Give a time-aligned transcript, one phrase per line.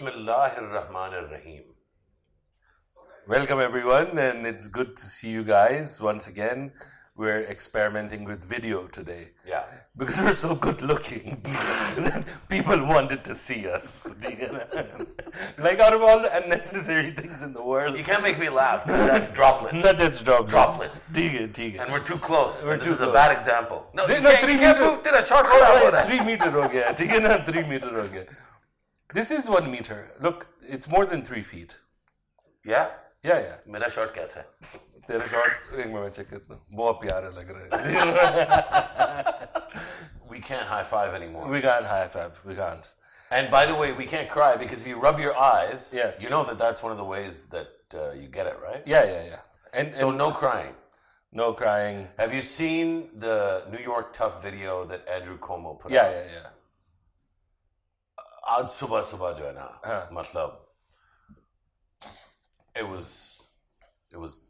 [0.00, 1.64] Bismillahirrahmanirrahim.
[3.28, 6.72] Welcome everyone, and it's good to see you guys once again.
[7.16, 9.32] We're experimenting with video today.
[9.46, 9.66] Yeah.
[9.98, 11.44] Because we're so good looking.
[12.48, 14.16] People wanted to see us.
[15.58, 17.98] like all the unnecessary things in the world.
[17.98, 18.86] You can't make me laugh.
[18.86, 19.74] That's droplets.
[19.84, 20.50] Not that's droplets.
[20.50, 21.12] Droplets.
[21.12, 21.82] Tiga, tiga.
[21.82, 22.64] And we're too close.
[22.64, 23.10] We're this too is close.
[23.10, 23.86] a bad example.
[23.92, 26.04] No, no, three you can't meter.
[26.06, 26.94] Three meter ho gaya.
[26.94, 28.24] Three meter ho.
[29.13, 30.07] This is one meter.
[30.19, 31.77] Look, it's more than three feet.
[32.65, 32.89] Yeah?
[33.23, 33.57] Yeah, yeah.
[33.67, 34.45] मेरा shot कैसा है?
[35.09, 39.45] तेरा shot एक minute मैं check करता हूँ बहुत प्यारा लग रहा है
[40.29, 41.47] We can't high five anymore.
[41.55, 42.93] we can't high five we can't
[43.31, 46.21] And by the way, we can't cry because if you rub your eyes, Yes.
[46.23, 48.83] you know that that's one of the ways that uh, you get it, right?
[48.85, 49.41] yeah yeah yeah
[49.81, 50.73] and, So and no crying.
[51.43, 52.91] no crying Have you seen
[53.27, 56.11] the New York Tough video that Andrew Cuomo put yeah out?
[56.17, 56.49] yeah yeah
[58.49, 60.09] आज सुबह सुबह जो है ना हाँ.
[60.13, 60.61] मतलब
[62.75, 63.07] it was
[64.11, 64.47] it was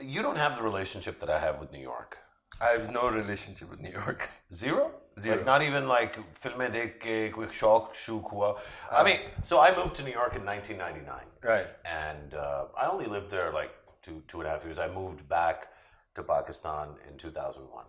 [0.00, 2.18] you don't have the relationship that I have with New York.
[2.60, 4.92] I have no relationship with New York Zero?
[5.18, 5.36] Zero.
[5.36, 8.54] Like not even like filme dekh ke koi shock shook hua.
[8.92, 13.06] I mean, so I moved to New York in 1999 right and uh, I only
[13.06, 14.78] lived there like two two and a half years.
[14.78, 15.68] I moved back
[16.14, 17.84] to Pakistan in 2001.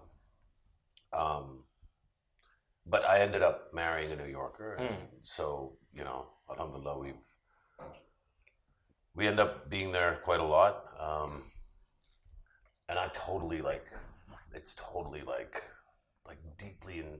[1.13, 1.63] Um,
[2.86, 7.24] but I ended up marrying a New Yorker, and so you know, Alhamdulillah, we've
[9.14, 10.84] we end up being there quite a lot.
[10.98, 11.42] Um,
[12.88, 13.86] and I totally like
[14.52, 15.62] it's totally like
[16.26, 17.18] like deeply in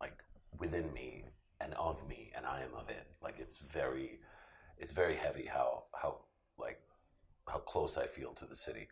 [0.00, 0.18] like
[0.58, 1.24] within me
[1.60, 3.06] and of me, and I am of it.
[3.22, 4.18] Like it's very
[4.78, 6.20] it's very heavy how how
[6.58, 6.80] like
[7.48, 8.88] how close I feel to the city.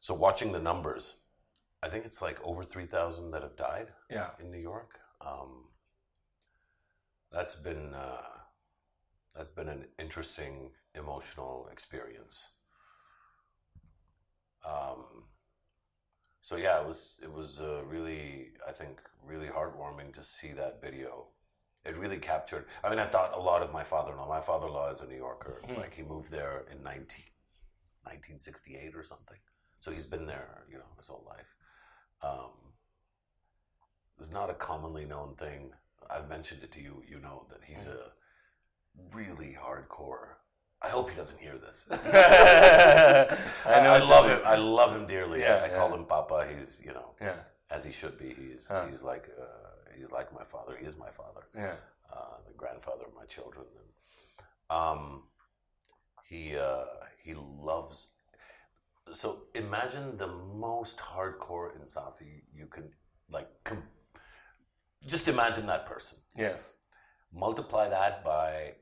[0.00, 1.16] So watching the numbers,
[1.82, 4.98] I think it's like over three thousand that have died yeah in New York.
[5.20, 5.64] Um,
[7.30, 8.22] that's been uh,
[9.34, 12.50] that's been an interesting emotional experience.
[14.64, 15.24] Um,
[16.40, 20.80] so yeah, it was it was uh, really I think really heartwarming to see that
[20.82, 21.28] video.
[21.84, 22.66] It really captured.
[22.84, 24.28] I mean, I thought a lot of my father-in-law.
[24.28, 25.60] My father-in-law is a New Yorker.
[25.76, 27.24] Like he moved there in 19,
[28.04, 29.38] 1968 or something.
[29.80, 31.56] So he's been there, you know, his whole life.
[32.22, 32.50] Um,
[34.18, 35.72] it's not a commonly known thing.
[36.10, 37.02] I've mentioned it to you.
[37.08, 38.12] You know that he's a
[39.14, 40.28] really hardcore.
[40.80, 41.84] I hope he doesn't hear this.
[41.90, 41.96] I
[43.66, 44.40] I, know I what love him.
[44.44, 45.40] I love him dearly.
[45.40, 46.46] Yeah, I, I call him Papa.
[46.56, 47.36] He's you know yeah
[47.70, 48.34] as he should be.
[48.34, 48.86] He's Huh.
[48.90, 49.44] he's like uh,
[49.96, 50.76] he's like my father.
[50.78, 51.74] He is my father, yeah
[52.12, 53.64] uh, the grandfather of my children.
[53.78, 55.22] And, um,
[56.28, 56.84] he uh,
[57.22, 58.08] he loves.
[59.12, 62.90] So imagine the most hardcore Insafi you can
[63.30, 63.48] like.
[63.64, 63.82] Com-
[65.06, 66.18] just imagine that person.
[66.36, 66.74] yes
[67.34, 68.74] Multiply that by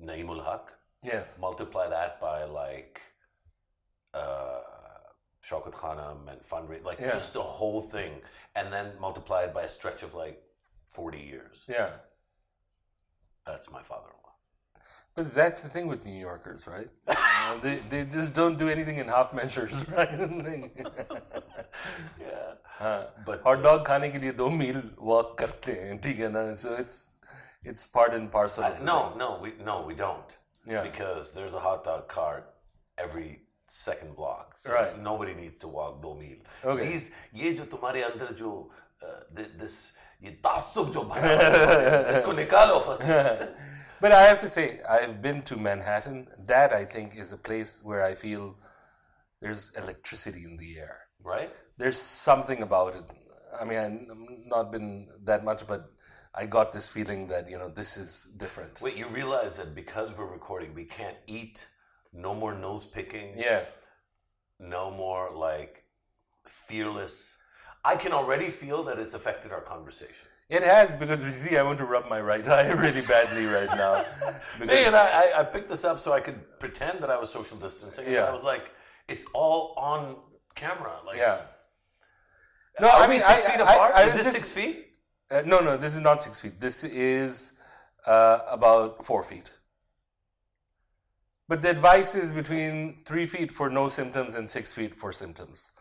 [0.00, 0.72] Naimul Haq.
[1.02, 3.00] yes Multiply that by like
[4.14, 4.60] uh,
[5.44, 7.08] Shaukat Khanum and fundraise, like Yeah.
[7.10, 8.12] just the whole thing,
[8.54, 10.40] and then multiply it by a stretch of like
[10.88, 11.64] forty years.
[11.68, 11.90] yeah
[13.46, 14.21] That's my father-in-law.
[15.17, 16.89] but that's the thing with New Yorkers right
[17.47, 20.19] Uh, they they just don't do anything in half measures right
[22.21, 22.49] Yeah,
[22.79, 24.81] हाँ but hot dog खाने के लिए दो मील
[25.11, 26.97] walk करते हैं ठीक है ना so it's
[27.73, 30.35] it's part and parcel uh, no, no, we no, we don't.
[30.73, 30.83] Yeah.
[30.89, 32.47] because there's a hot dog cart
[33.05, 33.27] every
[33.75, 34.53] second block.
[34.63, 34.97] So Right.
[35.07, 36.37] Nobody needs to walk दो मील.
[36.73, 36.87] Okay.
[36.89, 37.07] These
[37.43, 38.51] ये जो तुम्हारे अंदर जो
[39.03, 39.77] uh, thi- this
[40.23, 43.01] ये तासुब जो भरा हुआ है, इसको निकालो फंस
[44.02, 46.26] but I have to say, I've been to Manhattan.
[46.46, 48.56] That I think is a place where I feel
[49.40, 50.98] there's electricity in the air.
[51.22, 51.50] right?
[51.78, 53.04] There's something about it.
[53.60, 55.92] I mean, I've not been that much, but
[56.34, 58.80] I got this feeling that you know this is different.
[58.80, 61.68] Wait, you realize that because we're recording, we can't eat.
[62.12, 63.28] No more nose picking.
[63.38, 63.86] Yes.
[64.58, 65.84] No more like
[66.44, 67.38] fearless.
[67.84, 70.28] I can already feel that it's affected our conversation.
[70.56, 73.70] It has because you see, I want to rub my right eye really badly right
[73.84, 74.04] now.
[74.58, 77.30] Hey, and I, I, I picked this up so I could pretend that I was
[77.30, 78.04] social distancing.
[78.04, 78.24] And Yeah.
[78.30, 78.70] I was like,
[79.08, 80.14] it's all on
[80.54, 80.94] camera.
[81.06, 81.38] Like, yeah.
[82.80, 83.94] No, Are I we six I- feet I- apart?
[83.94, 84.76] I Is this just- six feet?
[85.30, 86.60] Uh, no, no, this is not six feet.
[86.60, 87.54] This is
[88.06, 89.50] uh, about four feet.
[91.48, 95.72] But the advice is between three feet for no symptoms and six feet for symptoms.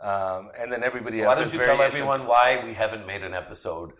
[0.00, 1.38] Um, and then everybody Why else.
[1.38, 3.92] don't you tell everyone why we haven't made an episode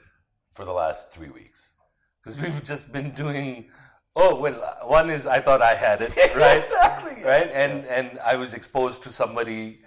[0.53, 1.75] for the last three weeks?
[2.23, 3.71] Because we've just been doing.
[4.15, 6.59] Oh well, uh, one is I thought I had it, right?
[6.59, 7.23] exactly.
[7.23, 9.81] Right, and and I was exposed to somebody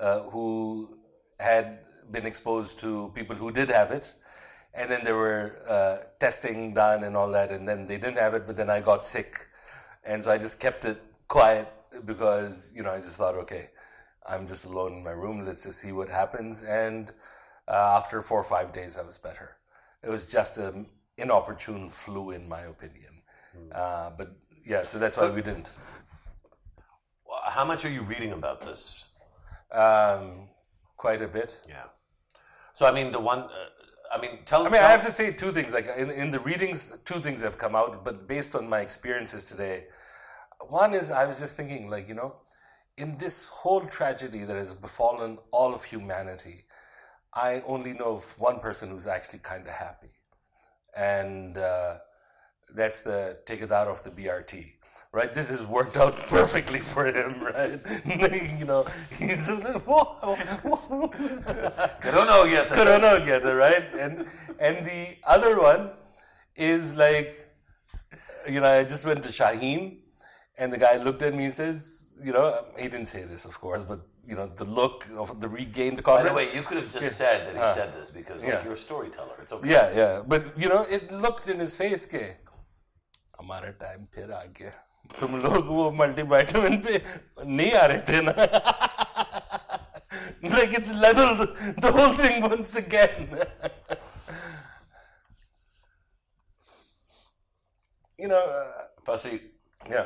[0.00, 0.98] uh, who
[1.40, 4.14] had been exposed to people who did have it,
[4.74, 8.34] and then there were uh, testing done and all that, and then they didn't have
[8.34, 9.46] it, but then I got sick,
[10.04, 11.70] and so I just kept it quiet
[12.04, 13.70] because you know I just thought, okay,
[14.26, 15.44] I'm just alone in my room.
[15.44, 16.62] Let's just see what happens.
[16.62, 17.10] And
[17.68, 19.56] uh, after four or five days, I was better.
[20.02, 20.86] It was just an
[21.16, 23.22] inopportune flu, in my opinion.
[23.72, 24.36] Uh, but
[24.66, 25.78] yeah, so that's why we didn't.
[27.46, 29.06] How much are you reading about this?
[29.72, 30.48] Um,
[30.96, 31.60] quite a bit.
[31.68, 31.84] Yeah.
[32.72, 33.40] So I mean, the one.
[33.40, 33.48] Uh,
[34.12, 34.62] I mean, tell.
[34.62, 35.72] I mean, tell, I have to say two things.
[35.72, 39.44] Like in, in the readings, two things have come out, but based on my experiences
[39.44, 39.86] today,
[40.68, 42.36] one is I was just thinking, like, you know,
[42.96, 46.64] in this whole tragedy that has befallen all of humanity,
[47.32, 50.12] I only know of one person who's actually kind of happy.
[50.96, 51.96] And uh,
[52.74, 54.72] that's the Tekadar of the BRT.
[55.12, 57.80] Right, this has worked out perfectly for him, right?
[58.58, 58.84] you know,
[59.16, 60.04] he's like, whoa,
[60.64, 61.08] whoa.
[62.74, 63.94] Corona together, right?
[63.96, 64.26] And
[64.58, 65.90] and the other one
[66.56, 67.48] is like,
[68.50, 69.98] you know, I just went to Shaheen,
[70.58, 71.93] and the guy looked at me and says,
[72.27, 72.45] you know,
[72.77, 73.99] he didn't say this, of course, but
[74.31, 76.29] you know, the look of the regained By confidence.
[76.31, 78.63] the way, you could have just said that he said this because like, Uh, yeah.
[78.65, 79.35] you're a storyteller.
[79.43, 79.69] It's okay.
[79.75, 82.23] Yeah, yeah, but you know, it looked in his face के
[83.39, 84.71] हमारा time फिर आ गया
[85.19, 86.93] तुम लोग वो multivitamin पे
[87.57, 88.33] नहीं आ रहे थे ना
[90.55, 91.41] like it's leveled
[91.85, 93.29] the whole thing once again
[98.19, 99.39] you know uh, Fussy,
[99.89, 100.05] yeah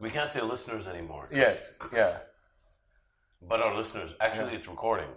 [0.00, 1.28] we can't say listeners anymore.
[1.32, 2.18] yes yeah
[3.50, 5.10] But our listeners, actually, it's recording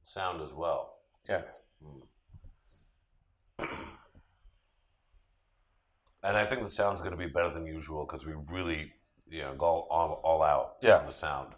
[0.00, 0.82] sound as well.
[1.28, 2.00] yes hmm.
[6.26, 8.92] And I think the sound's going to be better than usual because we really,
[9.28, 10.98] you know, go all, all out Yeah.
[10.98, 11.50] on the sound.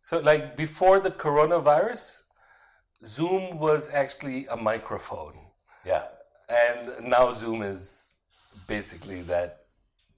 [0.00, 2.22] So, like before the coronavirus,
[3.06, 5.36] Zoom was actually a microphone,
[5.84, 6.04] Yeah.
[6.48, 7.80] and now Zoom is
[8.66, 9.66] basically that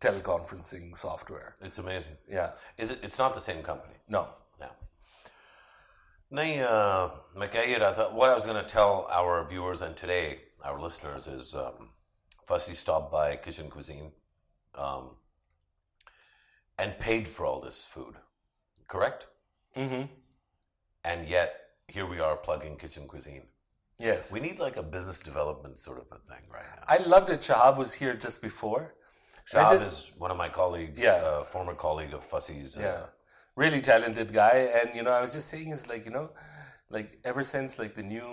[0.01, 1.57] teleconferencing software.
[1.61, 2.17] It's amazing.
[2.29, 2.51] Yeah.
[2.79, 3.01] Is it?
[3.03, 3.95] It's not the same company.
[4.09, 4.27] No.
[4.61, 4.69] No.
[6.31, 11.27] Now, uh, मैं what I was going to tell our viewers and today our listeners
[11.27, 11.91] is um,
[12.49, 14.13] Fasi stopped by Kitchen Cuisine
[14.75, 15.11] um,
[16.79, 18.15] and paid for all this food,
[18.89, 19.27] correct?
[19.77, 20.03] Mm-hmm.
[21.05, 21.55] And yet
[21.89, 23.43] here we are plugging Kitchen Cuisine
[24.09, 24.33] yes.
[24.35, 26.85] We need like a business development sort of a thing right now.
[26.95, 27.41] I loved it.
[27.49, 28.85] Shahab was here just before.
[29.51, 31.15] Shahab did- is one of my colleagues, Yeah.
[31.29, 32.77] uh, former colleague of Fasi's.
[32.79, 33.03] Uh, yeah,
[33.63, 34.57] really talented guy.
[34.79, 36.29] And you know, I was just saying is like you know,
[36.97, 38.29] like ever since like the new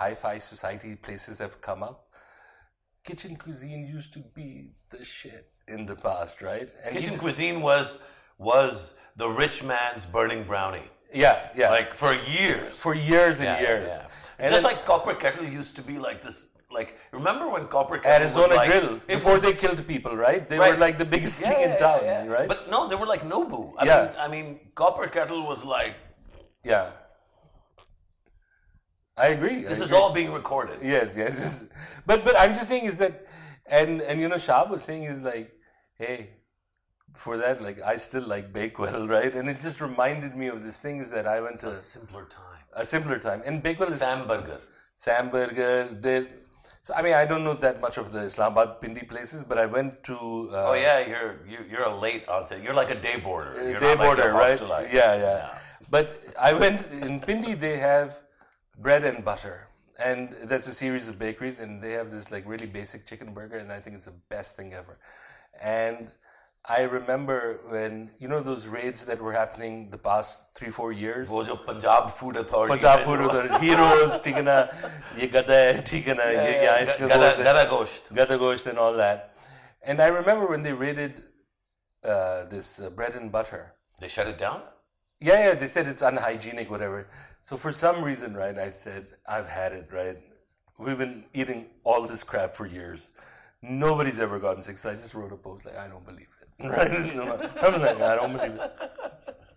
[0.00, 1.98] hi-fi society places have come up,
[3.04, 6.68] kitchen cuisine used to be the shit in the past, right?
[6.84, 8.02] And Kitchen just- Cuisine was
[8.38, 12.80] was the rich man's burning brownie, yeah, yeah, like for years.
[12.84, 13.90] for years and yeah, years.
[13.90, 14.06] yeah.
[14.40, 16.38] And Just then like Copper Kettle used to be like this.
[16.70, 20.48] Like remember when Copper Kettle Arizona was like, Grill before was, they killed people, right?
[20.48, 20.72] They Right.
[20.72, 22.26] were like the biggest yeah, thing in yeah, town, yeah.
[22.26, 22.48] right?
[22.48, 23.74] But no, they were like Nobu.
[23.76, 24.02] I Yeah.
[24.04, 25.94] mean, I mean, Copper Kettle was like,
[26.64, 26.90] yeah,
[29.16, 29.62] I agree.
[29.64, 29.98] this I is agree.
[29.98, 30.78] all being recorded.
[30.82, 31.64] Yes, yes.
[32.06, 33.26] But but I'm just saying is that,
[33.66, 35.52] and and you know, Shab was saying is like,
[35.98, 36.30] hey,
[37.14, 39.32] for that, like I still like Bakewell, right?
[39.34, 42.49] And it just reminded me of these things that I went to A simpler time.
[42.74, 44.60] A simpler time, and Bakewell is Sam Burger.
[44.96, 45.88] Sam Burger.
[46.00, 46.26] They,
[46.82, 49.66] so I mean, I don't know that much of the Islamabad Pindi places, but I
[49.66, 50.50] went to.
[50.52, 52.62] Uh, Oh yeah, you're you, you're a late onset.
[52.62, 53.54] You're like a day boarder.
[53.70, 54.92] You're day not like right?
[54.92, 55.54] Yeah, yeah,
[55.90, 57.54] But I went in Pindi.
[57.54, 58.18] They have
[58.78, 59.68] bread and butter,
[60.02, 63.58] and that's a series of bakeries, and they have this like really basic chicken burger,
[63.58, 64.98] and I think it's the best thing ever.
[65.60, 66.10] And
[66.67, 71.29] I remember when you know those raids that were happening the past three four years.
[71.29, 74.57] वो जो Punjab food authority Punjab food authority, heroes, ठीक है ना,
[75.19, 77.43] ये गधा है, ठीक है ना, ये यहाँ इसका गदा गोश्त है.
[77.45, 79.31] गदा गोश्त Gada Gosht and all that.
[79.83, 81.21] And I remember when they raided
[82.03, 83.63] uh, this uh, bread and butter.
[83.99, 84.61] they shut it down
[85.21, 87.07] Yeah, yeah, they said it's unhygienic, whatever.
[87.41, 90.17] So for some reason, right, I said, I've had it, right?
[90.77, 93.11] We've been eating all this crap for years.
[93.61, 94.77] Nobody's ever gotten sick.
[94.77, 96.38] So I just wrote a post like, I don't believe it.
[96.39, 96.39] it.
[96.59, 96.91] Right?
[96.91, 98.91] I'm like, I don't believe it.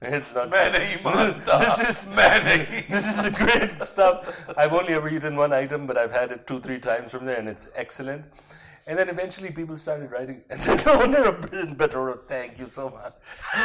[0.01, 0.79] It's not मैं true.
[0.79, 4.29] नहीं मानता This is मैं नहीं this is the great stuff.
[4.57, 7.37] I've only ever eaten one item, but I've had it two, three times from there,
[7.37, 8.25] and it's excellent.
[8.87, 12.59] And then eventually people started writing, and the owner of Bread and Butter wrote, "Thank
[12.59, 13.15] you so much."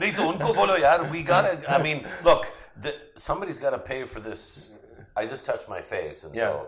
[0.00, 4.02] नहीं तो उनको बोलो यार we gotta I mean look the, somebody's got to pay
[4.04, 4.72] for this
[5.16, 6.42] I just touched my face and Yeah.
[6.42, 6.66] so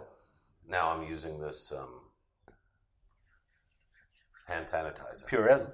[0.76, 1.90] now I'm using this um,
[4.47, 5.71] hand sanitizer Purell.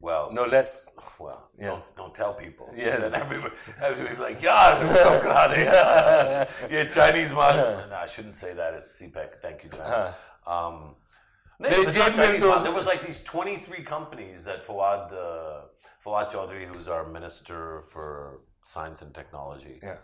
[0.00, 0.90] Well, no less.
[1.20, 1.68] Well, yes.
[1.68, 2.72] don't, don't tell people.
[2.76, 3.00] Yes.
[3.00, 7.56] Then everybody, everybody's like, yeah, yeah, Chinese man.
[7.90, 8.74] no, I shouldn't say that.
[8.74, 9.40] It's CPEC.
[9.42, 9.84] Thank you, China.
[9.84, 10.68] Uh-huh.
[10.68, 10.94] Um,
[11.58, 12.62] no, they, Chinese those...
[12.62, 15.62] There was like these 23 companies that Fawad, uh,
[16.04, 19.96] Fawad Chaudhry, who's our minister for science and technology, yeah.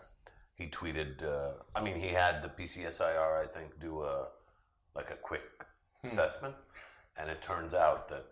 [0.55, 4.27] he tweeted, uh, I mean, he had the PCSIR, I think, do a,
[4.95, 5.43] like a quick
[6.01, 6.07] hmm.
[6.07, 6.55] assessment.
[7.17, 8.25] And it turns out that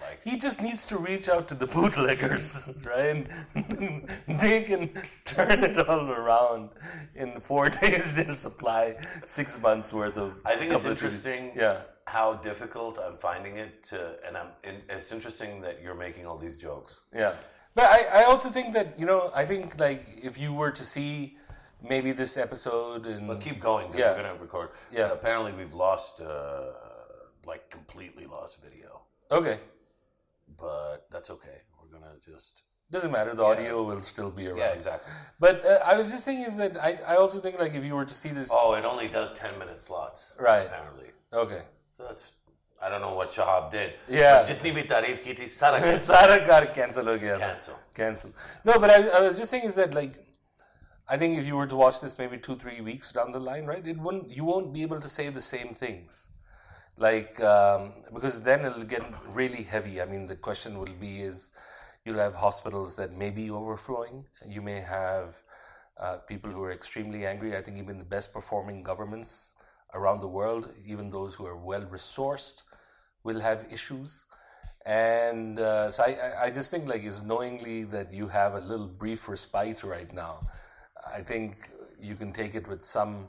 [0.00, 3.26] like he just needs to reach out to the bootleggers, right?
[4.26, 4.90] they can
[5.24, 6.70] turn it all around
[7.14, 8.12] in four days.
[8.12, 10.34] They'll supply six months worth of.
[10.44, 11.52] I think it's interesting.
[11.56, 11.82] Yeah.
[12.06, 14.48] How difficult I'm finding it to, and I'm.
[14.90, 17.00] it's interesting that you're making all these jokes.
[17.14, 17.32] Yeah,
[17.74, 20.82] but I, I also think that you know I think like if you were to
[20.82, 21.38] see
[21.88, 23.88] maybe this episode and but keep going.
[23.96, 24.70] Yeah, we're gonna record.
[24.92, 25.12] Yeah.
[25.12, 26.72] Apparently, we've lost, uh,
[27.45, 29.01] like, completely lost video.
[29.31, 29.59] Okay
[30.57, 31.61] but that's okay.
[31.81, 33.35] We're gonna just doesn't matter.
[33.35, 33.49] The yeah.
[33.49, 34.57] audio will still be around.
[34.57, 35.11] Yeah, exactly.
[35.39, 37.95] But uh, I was just saying is that I, I also think like if you
[37.95, 38.49] were to see this.
[38.51, 40.35] Oh, it only does ten minute slots.
[40.39, 40.65] Right.
[40.65, 41.07] Apparently.
[41.33, 41.61] Okay.
[41.95, 42.33] So that's.
[42.81, 43.93] I don't know what Shahab did.
[44.07, 44.45] Yeah.
[44.45, 47.37] जितनी भी तारीफ की थी सारा सारा car cancel हो गया.
[47.37, 47.75] Cancel.
[47.93, 48.31] Cancel.
[48.63, 50.25] No, but I, I was just saying is that like.
[51.11, 53.65] I think if you were to watch this maybe two, three weeks down the line,
[53.65, 54.29] right, it wouldn't.
[54.29, 56.27] You won't be able to say the same things
[56.96, 60.00] like um, because then it'll get really heavy.
[60.00, 61.50] I mean the question will be is
[62.04, 64.24] you'll have hospitals that may be overflowing.
[64.46, 65.40] You may have
[65.98, 67.56] uh, people who are extremely angry.
[67.56, 69.54] I think even the best performing governments
[69.94, 72.64] around the world even those who are well resourced
[73.22, 74.24] will have issues.
[74.86, 78.86] And uh, so I, I just think like is knowingly that you have a little
[78.86, 80.46] brief respite right now.
[81.12, 83.28] I think you can take it with some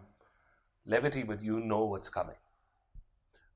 [0.86, 2.36] levity but you know what's coming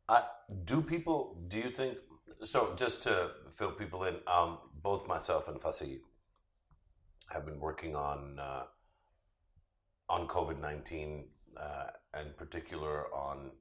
[0.10, 0.24] uh,
[0.66, 1.38] do people?
[1.48, 1.98] Do you think?
[2.44, 6.00] So, just to fill people in, um, both myself and Fasi
[7.32, 8.64] have been working on uh,
[10.10, 13.52] on COVID nineteen, uh, and particular on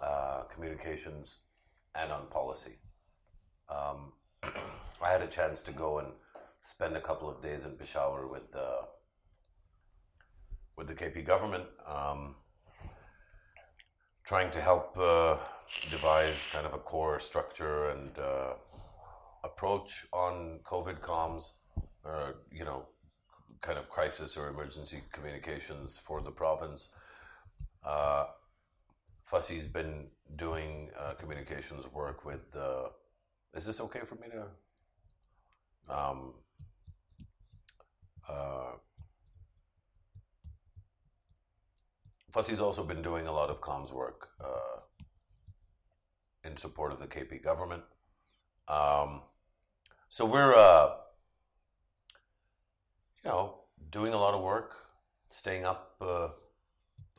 [0.00, 1.38] uh, communications
[1.96, 2.78] and on policy.
[3.68, 4.12] Um,
[5.02, 6.08] I had a chance to go and
[6.60, 8.78] spend a couple of days in Peshawar with the
[10.76, 11.64] with the KP government.
[11.86, 12.36] Um,
[14.24, 15.36] trying to help uh,
[15.90, 18.54] devise kind of a core structure and uh,
[19.44, 21.52] approach on COVID comms,
[22.04, 22.86] or you know,
[23.60, 26.94] kind of crisis or emergency communications for the province.
[27.84, 28.26] Uh,
[29.30, 32.44] Fasi's been doing uh, communications work with.
[32.54, 32.88] Uh,
[33.54, 35.94] is this okay for me to?
[35.94, 36.34] Um,
[42.32, 44.80] Fasi's also been doing a lot of comms work uh,
[46.44, 47.82] in support of the KP government.
[48.68, 49.22] Um,
[50.08, 50.94] so we're, uh,
[53.22, 53.60] you know,
[53.90, 54.74] doing a lot of work,
[55.28, 56.28] staying up uh,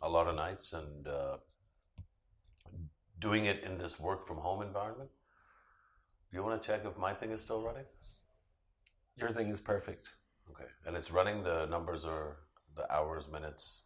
[0.01, 1.37] a lot of nights, and uh,
[3.19, 5.11] doing it in this work from home environment.
[6.31, 7.85] Do you want to check if my thing is still running?
[9.15, 10.15] Your thing is perfect.
[10.49, 11.43] Okay, and it's running.
[11.43, 12.37] The numbers are
[12.75, 13.83] the hours, minutes.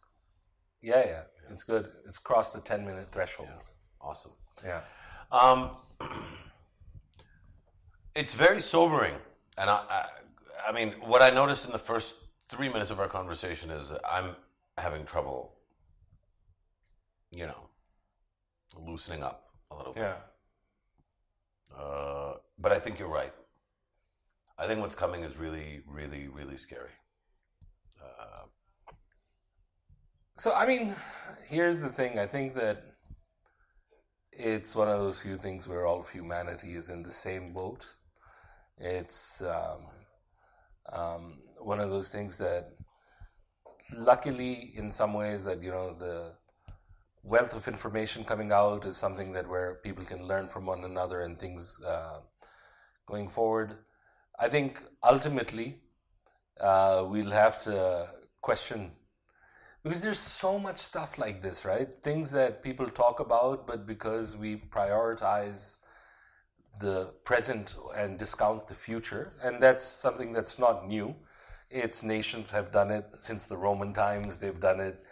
[0.80, 1.88] Yeah, yeah, it's good.
[2.06, 3.48] It's crossed the ten minute threshold.
[4.00, 4.32] Awesome.
[4.64, 4.82] Yeah.
[5.32, 5.70] Um,
[8.14, 9.14] it's very sobering,
[9.56, 10.06] and I, I,
[10.68, 12.16] I mean, what I noticed in the first
[12.48, 14.36] three minutes of our conversation is that I'm
[14.76, 15.54] having trouble,
[17.30, 17.68] you know,
[18.76, 20.02] loosening up a little bit.
[20.02, 20.16] Yeah.
[21.76, 23.32] Uh, but I think you're right.
[24.56, 26.90] I think what's coming is really, really, really scary.
[30.38, 30.94] So, I mean,
[31.48, 32.20] here's the thing.
[32.20, 32.84] I think that
[34.30, 37.84] it's one of those few things where all of humanity is in the same boat.
[38.78, 39.86] It's um,
[40.92, 42.68] um, one of those things that,
[43.96, 46.34] luckily, in some ways, that you know the
[47.24, 51.22] wealth of information coming out is something that where people can learn from one another
[51.22, 52.20] and things uh,
[53.06, 53.74] going forward.
[54.38, 55.80] I think ultimately
[56.60, 58.06] uh, we'll have to
[58.40, 58.92] question
[59.82, 61.88] because there's so much stuff like this, right?
[62.02, 65.76] Things that people talk about, but because we prioritize
[66.80, 71.14] the present and discount the future, and that's something that's not new.
[71.70, 75.04] Its nations have done it since the Roman times, they've done it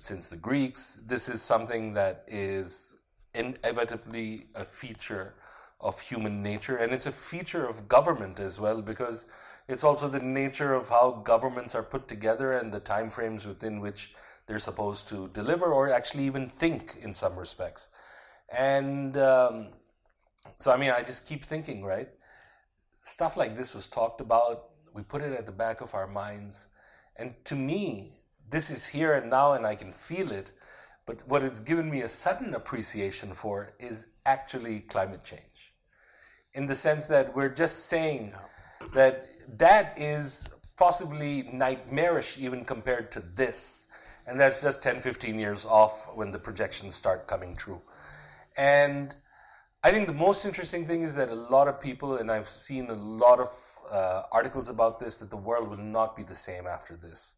[0.00, 1.00] since the Greeks.
[1.06, 3.02] This is something that is
[3.34, 5.34] inevitably a feature
[5.80, 9.26] of human nature, and it's a feature of government as well, because
[9.68, 14.14] it's also the nature of how governments are put together and the timeframes within which
[14.46, 17.88] they're supposed to deliver or actually even think in some respects.
[18.56, 19.68] And um,
[20.56, 22.08] so, I mean, I just keep thinking, right?
[23.02, 24.70] stuff like this was talked about.
[24.94, 26.68] We put it at the back of our minds.
[27.16, 30.52] And to me, this is here and now, and I can feel it.
[31.04, 35.74] But what it's given me a sudden appreciation for is actually climate change.
[36.54, 38.34] In the sense that we're just saying
[38.92, 43.86] that that is possibly nightmarish even compared to this.
[44.26, 47.80] And that's just 10, 15 years off when the projections start coming true.
[48.56, 49.14] And
[49.84, 52.88] I think the most interesting thing is that a lot of people, and I've seen
[52.88, 53.50] a lot of
[53.90, 57.34] uh, articles about this, that the world will not be the same after this.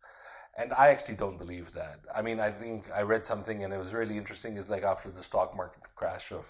[0.56, 2.00] And I actually don't believe that.
[2.14, 4.56] I mean, I think I read something and it was really interesting.
[4.56, 6.46] Is like after the stock market crash of,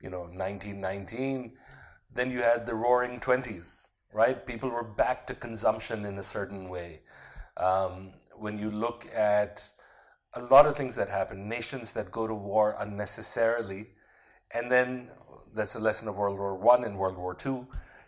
[0.00, 1.52] you know, 1919,
[2.14, 4.46] then you had the roaring 20s, right?
[4.46, 7.00] People were back to consumption in a certain way.
[7.56, 9.68] Um, when you look at
[10.34, 13.88] a lot of things that happen, nations that go to war unnecessarily,
[14.52, 15.08] and then
[15.54, 17.66] that's a lesson of World War One and World War Two,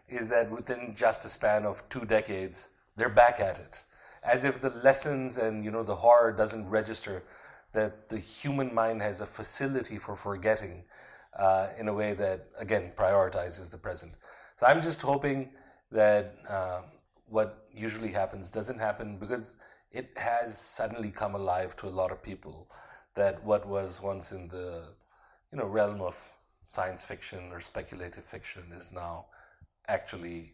[0.08, 3.84] is that within just a span of two decades, they're back at it
[4.22, 7.22] as if the lessons and you know the horror doesn't register
[7.72, 10.82] that the human mind has a facility for forgetting
[11.38, 14.12] uh, in a way that again prioritizes the present
[14.56, 15.50] so i'm just hoping
[15.90, 16.82] that uh,
[17.26, 19.52] what usually happens doesn't happen because
[19.90, 22.70] it has suddenly come alive to a lot of people
[23.14, 24.84] that what was once in the
[25.52, 26.16] you know realm of
[26.68, 29.26] science fiction or speculative fiction is now
[29.88, 30.52] actually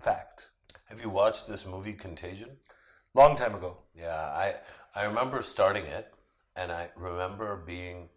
[0.00, 0.50] fact
[0.90, 2.50] have you watched this movie Contagion?
[3.14, 3.78] Long time ago.
[3.94, 4.54] Yeah, I
[4.94, 6.12] I remember starting it,
[6.56, 8.08] and I remember being.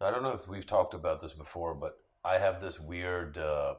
[0.00, 3.74] I don't know if we've talked about this before, but I have this weird uh,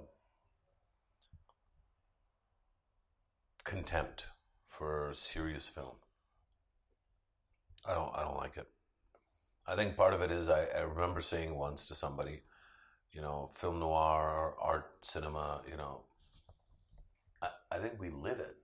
[3.66, 4.28] contempt
[4.68, 5.96] for serious film.
[7.88, 8.68] I don't I don't like it.
[9.68, 12.42] I think part of it is I, I remember saying once to somebody,
[13.12, 16.04] you know, film noir, art cinema, you know,
[17.42, 18.56] I, I think we live it.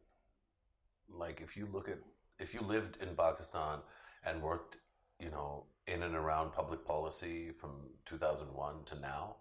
[1.10, 1.98] Like if you look at
[2.40, 3.80] if you lived in Pakistan
[4.26, 4.78] and worked,
[5.20, 7.72] you know, in and around public policy from
[8.06, 9.38] 2001 to now,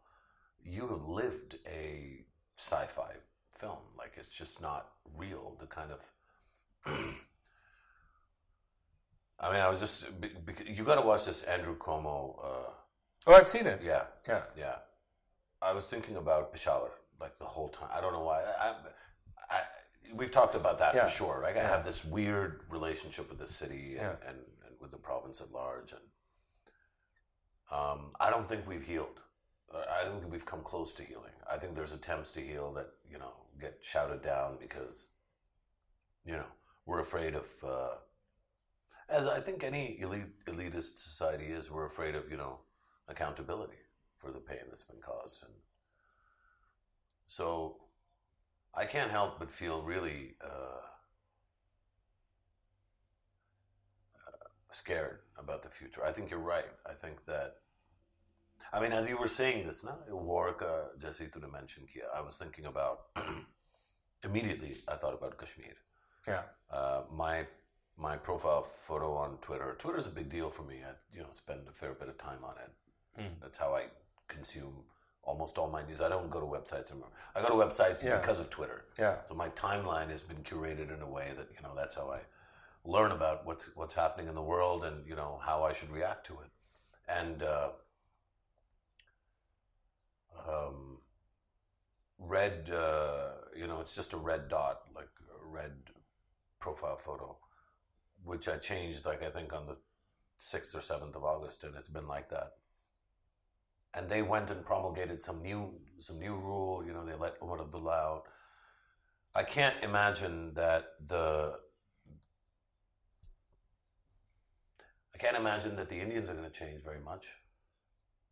[0.63, 2.25] you have lived a
[2.57, 3.13] sci-fi
[3.53, 3.79] film.
[3.99, 5.57] Like it's just not real.
[5.61, 6.11] The kind of
[9.41, 10.07] I mean, I was just
[10.67, 12.39] you got to watch this Andrew Cuomo.
[12.39, 12.71] Uh,
[13.27, 13.81] oh, I've seen it.
[13.83, 14.75] Yeah, yeah, yeah.
[15.63, 17.89] I was thinking about Peshawar like the whole time.
[17.93, 18.43] I don't know why.
[18.61, 18.75] I,
[19.51, 19.61] I,
[20.15, 21.05] we've talked about that yeah.
[21.05, 21.41] for sure.
[21.43, 21.57] Right?
[21.57, 24.29] I have this weird relationship with the city and, yeah.
[24.29, 24.37] and,
[24.67, 26.01] and, with the province at large, and
[27.71, 29.21] um, I don't think we've healed.
[29.73, 31.33] I think we've come close to healing.
[31.51, 35.11] I think there's attempts to heal that you know get shouted down because
[36.25, 36.47] you know
[36.87, 37.49] we're afraid of.
[37.65, 37.95] Uh,
[39.09, 42.61] as I think any elite elitist society is, we're afraid of you know
[43.09, 43.79] accountability
[44.19, 45.53] for the pain that's been caused, and
[47.27, 47.77] so
[48.75, 50.81] I can't help but feel really uh,
[54.27, 56.05] uh, scared about the future.
[56.05, 56.69] I think you're right.
[56.89, 57.57] I think that,
[58.73, 62.21] I mean, as you were saying this, na, war ka jaise tune mention kiya, I
[62.21, 63.07] was thinking about,
[64.25, 65.77] immediately I thought about Kashmir.
[66.27, 66.43] Yeah.
[66.71, 67.47] Uh, my
[67.97, 69.77] my profile photo on Twitter.
[69.79, 70.77] Twitter is a big deal for me.
[70.91, 73.23] I you know spend a fair bit of time on it.
[73.23, 73.41] Mm.
[73.43, 73.85] That's how I
[74.29, 74.85] consume
[75.23, 76.01] almost all my news.
[76.01, 77.11] I don't go to websites anymore.
[77.35, 78.17] I go to websites yeah.
[78.17, 78.85] because of Twitter.
[78.99, 79.17] Yeah.
[79.27, 82.21] So my timeline has been curated in a way that you know that's how I
[82.85, 86.27] learn about what's what's happening in the world and you know how I should react
[86.27, 86.51] to it.
[87.09, 87.71] And uh,
[90.49, 90.99] um,
[92.19, 95.09] red, uh, you know, it's just a red dot, like
[95.43, 95.73] a red
[96.59, 97.37] profile photo,
[98.25, 99.77] which I changed, like I think on the
[100.39, 102.53] sixth or seventh of August, and it's been like that
[103.95, 106.85] and they went and promulgated some new some new rule.
[106.87, 108.23] You know, they let Umar Abdullah out.
[109.35, 111.55] I can't imagine that the
[115.15, 117.27] I can't imagine that the Indians are going to change very much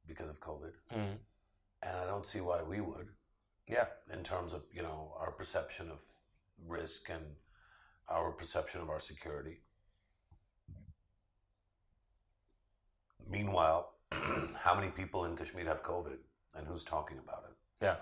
[0.06, 1.16] because of COVID, mm.
[1.82, 3.08] And I don't see why we would.
[3.68, 6.02] Yeah, in terms of you know our perception of
[6.66, 7.24] risk and
[8.08, 9.60] our perception of our security.
[13.30, 13.92] Meanwhile,
[14.56, 16.16] how many people in Kashmir have COVID
[16.56, 17.84] and who's talking about it?
[17.84, 17.96] Yeah.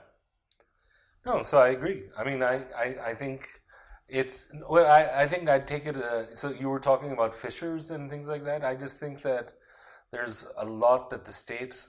[1.24, 2.04] No, so I agree.
[2.16, 3.48] I mean, I, I, I think
[4.08, 7.90] it's, well, I, I think I'd take it, uh, so you were talking about fissures
[7.90, 8.64] and things like that.
[8.64, 9.52] I just think that
[10.12, 11.84] there's a lot that the state,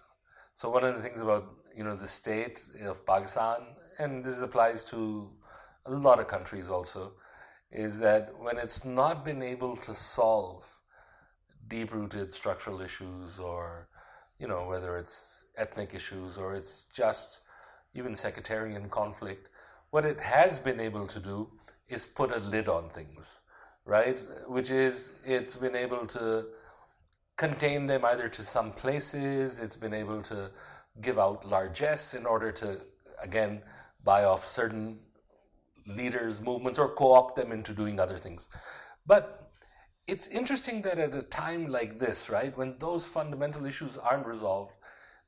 [0.56, 3.60] so one of the things about, you know, the state of Pakistan,
[4.00, 5.30] and this applies to
[5.86, 7.13] a lot of countries also,
[7.72, 10.66] is that when it's not been able to solve
[11.68, 13.88] deep rooted structural issues or
[14.40, 17.42] you know, whether it's ethnic issues or it's just,
[17.94, 19.50] even sectarian conflict,
[19.90, 21.50] what it has been able to do
[21.90, 23.42] is put a lid on things,
[23.86, 24.20] right?
[24.48, 26.46] Which is it's been able to
[27.38, 30.52] contain them either to some places, it's been able to
[31.01, 32.79] give out largesse in order to,
[33.21, 33.62] again,
[34.03, 34.99] buy off certain
[35.86, 38.49] leaders, movements, or co opt them into doing other things.
[39.05, 39.51] But
[40.07, 44.73] it's interesting that at a time like this, right, when those fundamental issues aren't resolved,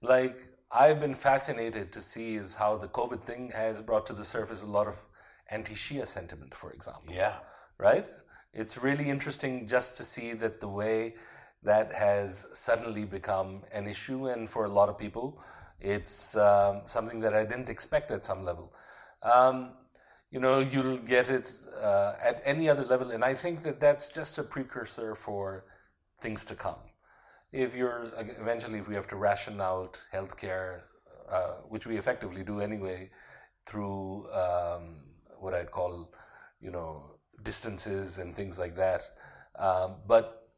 [0.01, 4.23] like I've been fascinated to see is how the COVID thing has brought to the
[4.23, 4.97] surface a lot of
[5.49, 7.13] anti Shia sentiment, for example.
[7.13, 7.35] Yeah.
[7.77, 8.05] Right?
[8.53, 11.15] It's really interesting just to see that the way
[11.63, 15.41] that has suddenly become an issue, and for a lot of people,
[15.81, 18.73] it's um, something that I didn't expect at some level.
[19.23, 19.71] Um,
[20.31, 24.09] you know, you'll get it uh, at any other level, and I think that that's
[24.09, 25.65] just a precursor for
[26.21, 26.79] things to come.
[27.51, 30.81] If you're eventually, if we have to ration out healthcare,
[31.31, 33.09] uh, which we effectively do anyway,
[33.65, 34.97] through um,
[35.39, 36.11] what I'd call,
[36.61, 39.03] you know, distances and things like that.
[39.57, 40.49] Um, but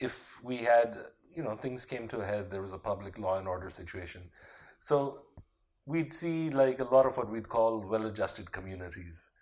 [0.00, 0.96] if we had,
[1.34, 4.22] you know, things came to a head, there was a public law and order situation.
[4.86, 5.24] So
[5.84, 9.32] we'd see like a lot of what we'd call well adjusted communities.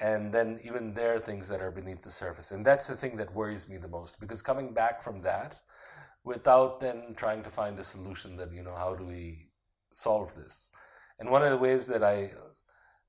[0.00, 2.52] And then even there are things that are beneath the surface.
[2.52, 5.60] And that's the thing that worries me the most because coming back from that
[6.24, 9.50] without then trying to find a solution that, you know, how do we
[9.92, 10.70] solve this?
[11.18, 12.30] And one of the ways that I,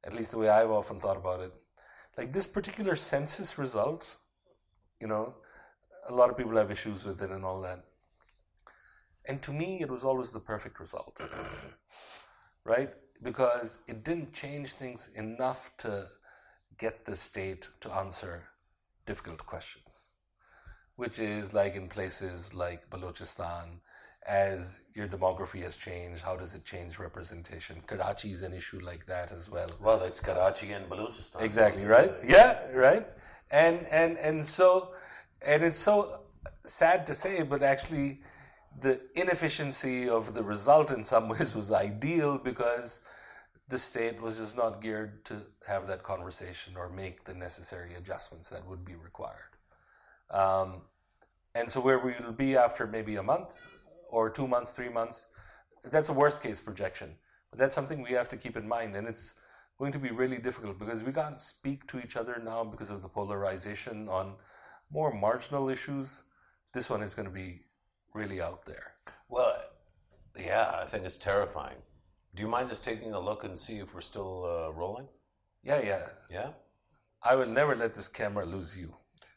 [0.03, 1.53] at least the way I've often thought about it,
[2.17, 4.17] like this particular census result,
[4.99, 5.33] you know,
[6.09, 7.85] a lot of people have issues with it and all that.
[9.27, 11.21] And to me, it was always the perfect result,
[12.65, 12.89] right?
[13.21, 16.07] Because it didn't change things enough to
[16.77, 18.43] get the state to answer
[19.05, 20.13] difficult questions,
[20.95, 23.79] which is like in places like Balochistan,
[24.25, 27.81] as your demography has changed, how does it change representation?
[27.85, 29.69] Karachi is an issue like that as well.
[29.81, 31.41] Well, it's Karachi and Balochistan.
[31.41, 32.11] Exactly, right?
[32.25, 33.05] Yeah, right.
[33.51, 34.93] And and and so
[35.45, 36.21] and it's so
[36.65, 38.21] sad to say, but actually
[38.81, 43.01] the inefficiency of the result in some ways was ideal because
[43.69, 48.49] the state was just not geared to have that conversation or make the necessary adjustments
[48.49, 49.53] that would be required.
[50.29, 50.81] Um,
[51.55, 53.61] and so, where we will be after maybe a month
[54.09, 55.27] or two months, three months,
[55.91, 57.15] that's a worst case projection.
[57.51, 58.95] But that's something we have to keep in mind.
[58.95, 59.35] And it's
[59.77, 63.01] going to be really difficult because we can't speak to each other now because of
[63.01, 64.33] the polarization on
[64.91, 66.23] more marginal issues.
[66.73, 67.61] This one is going to be
[68.13, 68.93] really out there.
[69.29, 69.55] Well,
[70.39, 71.77] yeah, I think it's terrifying.
[72.35, 75.07] Do you mind just taking a look and see if we're still uh, rolling?
[75.63, 76.05] Yeah, yeah.
[76.31, 76.49] Yeah?
[77.21, 78.93] I will never let this camera lose you.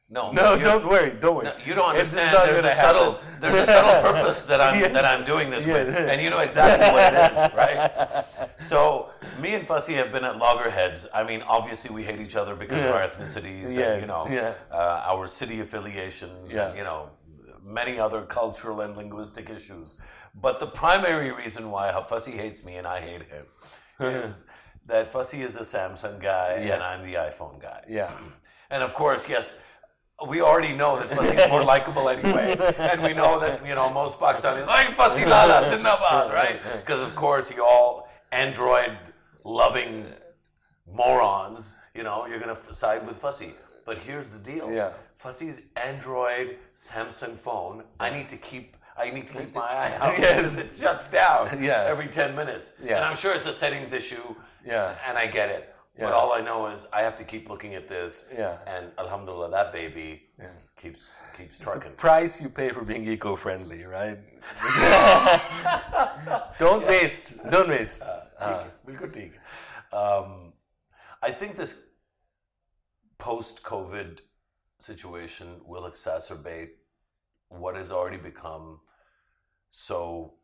[0.09, 1.47] No, No, don't worry, don't worry.
[1.47, 2.33] No, you don't understand.
[2.33, 3.41] There's a subtle, happen.
[3.41, 4.89] there's a subtle purpose that I'm Yeah.
[4.91, 5.73] that I'm doing this Yeah.
[5.85, 8.25] with, and you know exactly what it is, right?
[8.61, 9.11] So
[9.41, 11.09] me and Fasi have been at loggerheads.
[11.13, 14.29] I mean, obviously we hate each other because of our ethnicities, Yeah, and you know,
[14.31, 14.55] yeah.
[14.71, 16.69] uh, our city affiliations, Yeah.
[16.69, 17.11] and you know,
[17.67, 20.01] many other cultural and linguistic issues.
[20.35, 23.47] But the primary reason why Fasi hates me and I hate him
[24.01, 24.47] is
[24.87, 26.75] that Fasi is a Samsung guy Yes.
[26.75, 27.85] and I'm the iPhone guy.
[27.89, 28.11] Yeah.
[28.69, 29.61] And of course, yes,
[30.29, 32.57] we already know that Fasi's more likable anyway.
[32.79, 36.59] And we know that, you know, most Pakistanis like Fasi Lala, Zindabad, right?
[36.81, 38.91] Because, of course, you all Android
[39.45, 40.05] loving
[40.93, 43.53] morons, you know, you're going to side with Fasi.
[43.87, 44.71] But here's the deal.
[44.71, 44.91] Yeah.
[45.17, 47.85] Fasi's Android Samsung phone.
[48.01, 48.77] I need to keep.
[48.99, 50.59] I need to keep my eye out yes.
[50.59, 51.85] it shuts down yeah.
[51.87, 52.75] every 10 minutes.
[52.83, 52.97] Yeah.
[52.97, 54.35] And I'm sure it's a settings issue.
[54.65, 54.97] Yeah.
[55.07, 55.75] And I get it.
[55.99, 56.05] Yeah.
[56.05, 58.29] But all I know is I have to keep looking at this.
[58.35, 58.59] Yeah.
[58.67, 60.49] And alhamdulillah, that baby yeah.
[60.77, 61.93] keeps keeps trucking.
[61.93, 64.19] price you pay for being eco-friendly, right?
[66.59, 67.37] don't waste.
[67.51, 68.03] Don't waste.
[68.03, 68.65] Uh, uh,
[69.93, 70.53] um,
[71.23, 71.86] I think this
[73.19, 74.21] post-COVID
[74.79, 76.71] situation will exacerbate
[77.49, 78.81] what has already become
[79.71, 80.35] so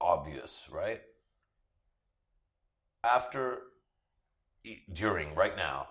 [0.00, 1.00] obvious, right?
[3.02, 3.58] After,
[4.92, 5.88] during, right now,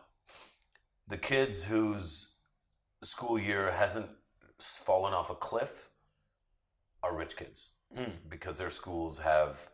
[1.07, 2.35] the kids whose
[3.03, 4.09] school year hasn't
[4.59, 5.89] fallen off a cliff
[7.03, 9.69] are rich kids mm, because their schools have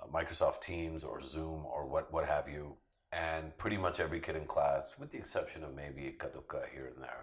[0.00, 2.76] uh, Microsoft Teams or Zoom or what what have you,
[3.14, 6.86] and pretty much every kid in class, with the exception of maybe a Kaduka here
[6.92, 7.22] and there,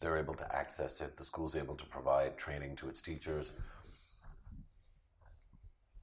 [0.00, 1.16] they're able to access it.
[1.16, 3.54] The school's able to provide training to its teachers.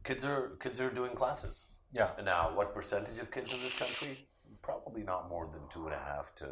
[0.03, 1.55] Kids are kids are doing classes
[1.99, 2.09] yeah.
[2.23, 2.51] now.
[2.55, 4.13] What percentage of kids in this country?
[4.61, 6.47] Probably not more than two and a half to,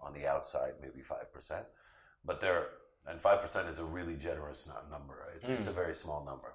[0.00, 1.66] on the outside, maybe five percent.
[2.24, 2.66] But they're
[3.08, 5.14] and five percent is a really generous nu- number.
[5.26, 5.42] Right?
[5.42, 5.52] Hmm.
[5.58, 6.52] It's a very small number.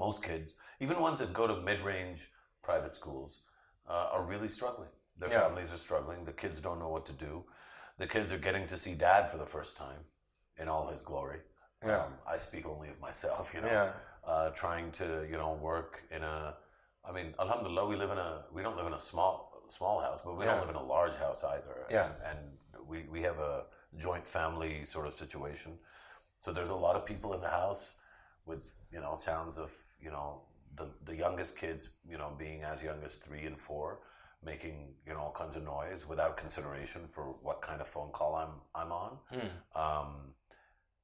[0.00, 2.30] most kids, even ones that go to mid-range
[2.62, 3.40] private schools,
[3.90, 4.90] uh, are really struggling.
[5.18, 5.42] Their Yeah.
[5.42, 6.24] families are struggling.
[6.24, 7.32] The kids don't know what to do.
[7.98, 10.02] The kids are getting to see dad for the first time
[10.56, 11.40] in all his glory.
[11.84, 12.04] Yeah.
[12.04, 13.72] Um, I speak only of myself, you know.
[13.78, 13.92] Yeah.
[14.32, 16.56] Uh, trying to, you know, work in a.
[17.08, 18.44] I mean, Alhamdulillah, we live in a.
[18.52, 19.32] We don't live in a small
[19.68, 20.52] small house, but we Yeah.
[20.52, 21.86] don't live in a large house either.
[21.90, 22.06] Yeah.
[22.06, 23.64] And, and we we have a
[23.96, 25.78] joint family sort of situation.
[26.42, 27.96] So there's a lot of people in the house
[28.46, 28.62] with
[28.94, 30.42] you know sounds of you know
[30.76, 34.00] the the youngest kids you know being as young as three and four
[34.44, 38.34] making you know all kinds of noise without consideration for what kind of phone call
[38.34, 39.18] I'm I'm on.
[39.74, 40.14] Um,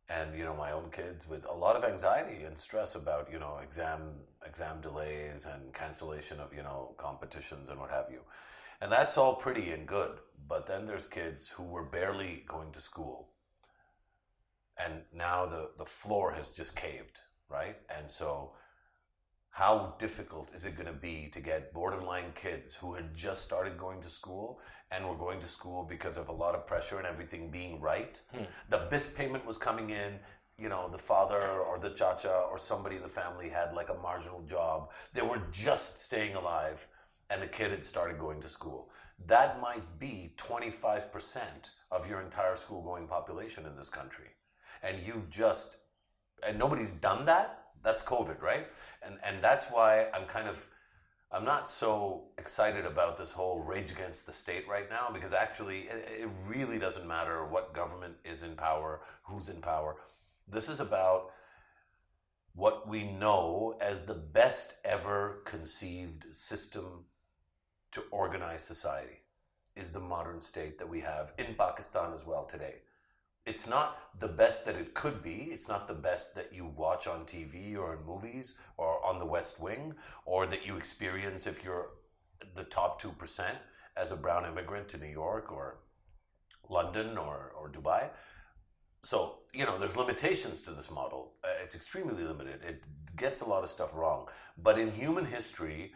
[0.08, 3.38] and you know my own kids with a lot of anxiety and stress about you
[3.38, 8.20] know exam exam delays and cancellation of you know competitions and what have you.
[8.80, 10.18] And that's all pretty and good.
[10.48, 13.30] But then there's kids who were barely going to school.
[14.78, 17.76] And now the the floor has just caved right?
[17.96, 18.52] And so
[19.56, 23.78] how difficult is it going to be to get borderline kids who had just started
[23.78, 27.06] going to school and were going to school because of a lot of pressure and
[27.06, 28.20] everything being right?
[28.34, 28.42] Hmm.
[28.68, 30.18] The BIS payment was coming in,
[30.58, 33.94] you know, the father or the chacha or somebody in the family had like a
[33.94, 34.90] marginal job.
[35.14, 36.86] They were just staying alive
[37.30, 38.90] and the kid had started going to school.
[39.26, 44.28] That might be 25% of your entire school going population in this country.
[44.82, 45.78] And you've just
[46.46, 48.66] and nobody's done that that's covid right?
[49.04, 50.68] And and that's why i'm kind of
[51.32, 55.80] i'm not so excited about this whole rage against the state right now because actually
[55.80, 59.96] it, it really doesn't matter what government is in power who's in power.
[60.48, 61.32] This is about
[62.54, 67.04] what we know as the best ever conceived system
[67.92, 69.20] to organize society
[69.76, 72.76] is the modern state that we have in pakistan as well today
[73.46, 75.48] it's not the best that it could be.
[75.52, 79.24] It's not the best that you watch on TV or in movies or on the
[79.24, 81.90] West Wing or that you experience if you're
[82.54, 83.44] the top 2%
[83.96, 85.78] as a brown immigrant to New York or
[86.68, 88.10] London or, or Dubai.
[89.02, 91.34] So, you know, there's limitations to this model.
[91.44, 92.60] Uh, it's extremely limited.
[92.66, 92.82] It
[93.14, 94.28] gets a lot of stuff wrong.
[94.58, 95.92] But in human history,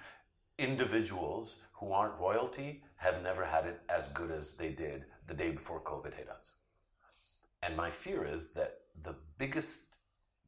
[0.59, 5.51] individuals who aren't royalty have never had it as good as they did the day
[5.51, 6.55] before COVID hit us.
[7.62, 9.87] And my fear is that the biggest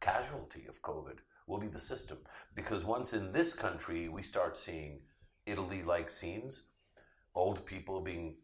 [0.01, 2.19] casualty of COVID will be the system.
[2.55, 5.01] Because once in this country we start seeing
[5.47, 6.65] Italy like scenes,
[7.35, 8.37] old people being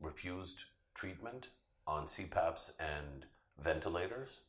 [0.00, 1.48] refused treatment
[1.86, 3.26] on CPAPs and
[3.58, 4.44] ventilators,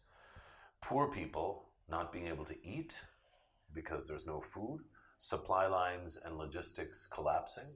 [0.81, 3.03] poor people not being able to eat
[3.73, 4.81] because there's no food,
[5.17, 7.75] supply lines and logistics collapsing,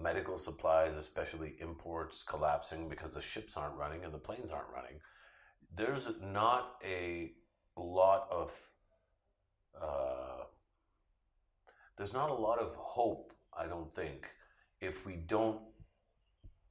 [0.00, 5.00] medical supplies, especially imports, collapsing because the ships aren't running and the planes aren't running.
[5.74, 7.32] There's not a
[7.76, 8.56] lot of
[9.80, 10.44] uh,
[11.96, 13.32] there's not a lot of hope.
[13.56, 14.28] I don't think
[14.80, 15.60] if we don't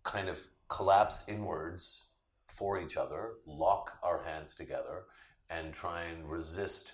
[0.04, 2.08] kind of collapse inwards
[2.48, 5.04] for each other, lock our hands together,
[5.50, 6.94] and try and resist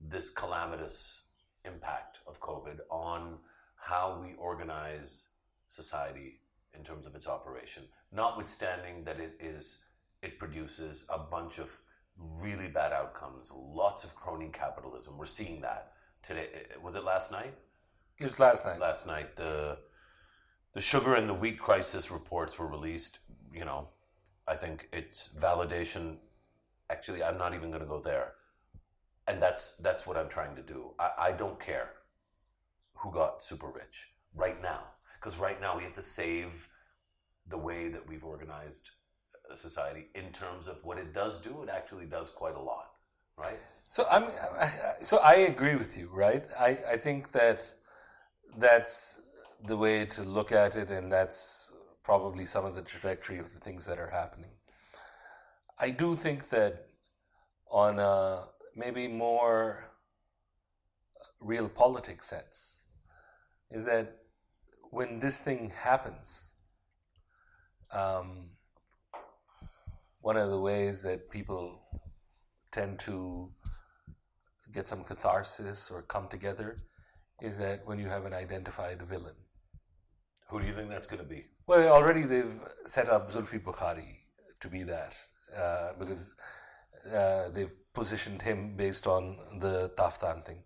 [0.00, 1.22] this calamitous
[1.64, 3.38] impact of COVID on
[3.76, 5.31] how we organize
[5.72, 6.40] society
[6.74, 9.84] in terms of its operation, notwithstanding that it is
[10.22, 11.80] it produces a bunch of
[12.16, 15.18] really bad outcomes, lots of crony capitalism.
[15.18, 16.48] We're seeing that today.
[16.82, 17.54] Was it last night?
[18.18, 18.78] It was last night.
[18.78, 19.78] Last night, the
[20.72, 23.18] the sugar and the wheat crisis reports were released.
[23.52, 23.88] You know,
[24.46, 26.16] I think it's validation.
[26.88, 28.34] Actually, I'm not even going to go there,
[29.26, 30.92] and that's that's what I'm trying to do.
[30.98, 31.90] I, I don't care
[32.94, 34.82] who got super rich right now,
[35.22, 36.68] because right now we have to save
[37.46, 38.90] the way that we've organized
[39.50, 41.62] a society in terms of what it does do.
[41.62, 42.90] It actually does quite a lot,
[43.36, 43.58] right?
[43.84, 44.24] So I'm,
[45.00, 46.44] so I agree with you, right?
[46.58, 47.72] I, I think that
[48.58, 49.20] that's
[49.64, 53.60] the way to look at it, and that's probably some of the trajectory of the
[53.60, 54.50] things that are happening.
[55.78, 56.86] I do think that
[57.70, 59.84] on a maybe more
[61.20, 62.84] uh, real politics sense,
[63.70, 64.21] is that
[64.92, 66.52] when this thing happens,
[67.90, 68.50] um,
[70.20, 71.80] one of the ways that people
[72.70, 73.50] tend to
[74.70, 76.82] get some catharsis or come together
[77.40, 79.34] is that when you have an identified villain.
[80.50, 81.46] Who do you think that's going to be?
[81.66, 84.18] Well, already they've set up Zulfi Bukhari
[84.60, 85.16] to be that
[85.56, 86.34] uh, because
[87.10, 90.62] uh, they've positioned him based on the Taftan thing.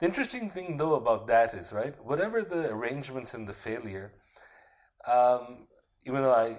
[0.00, 4.12] The interesting thing, though, about that is, right, whatever the arrangements and the failure,
[5.06, 5.66] um,
[6.06, 6.56] even though I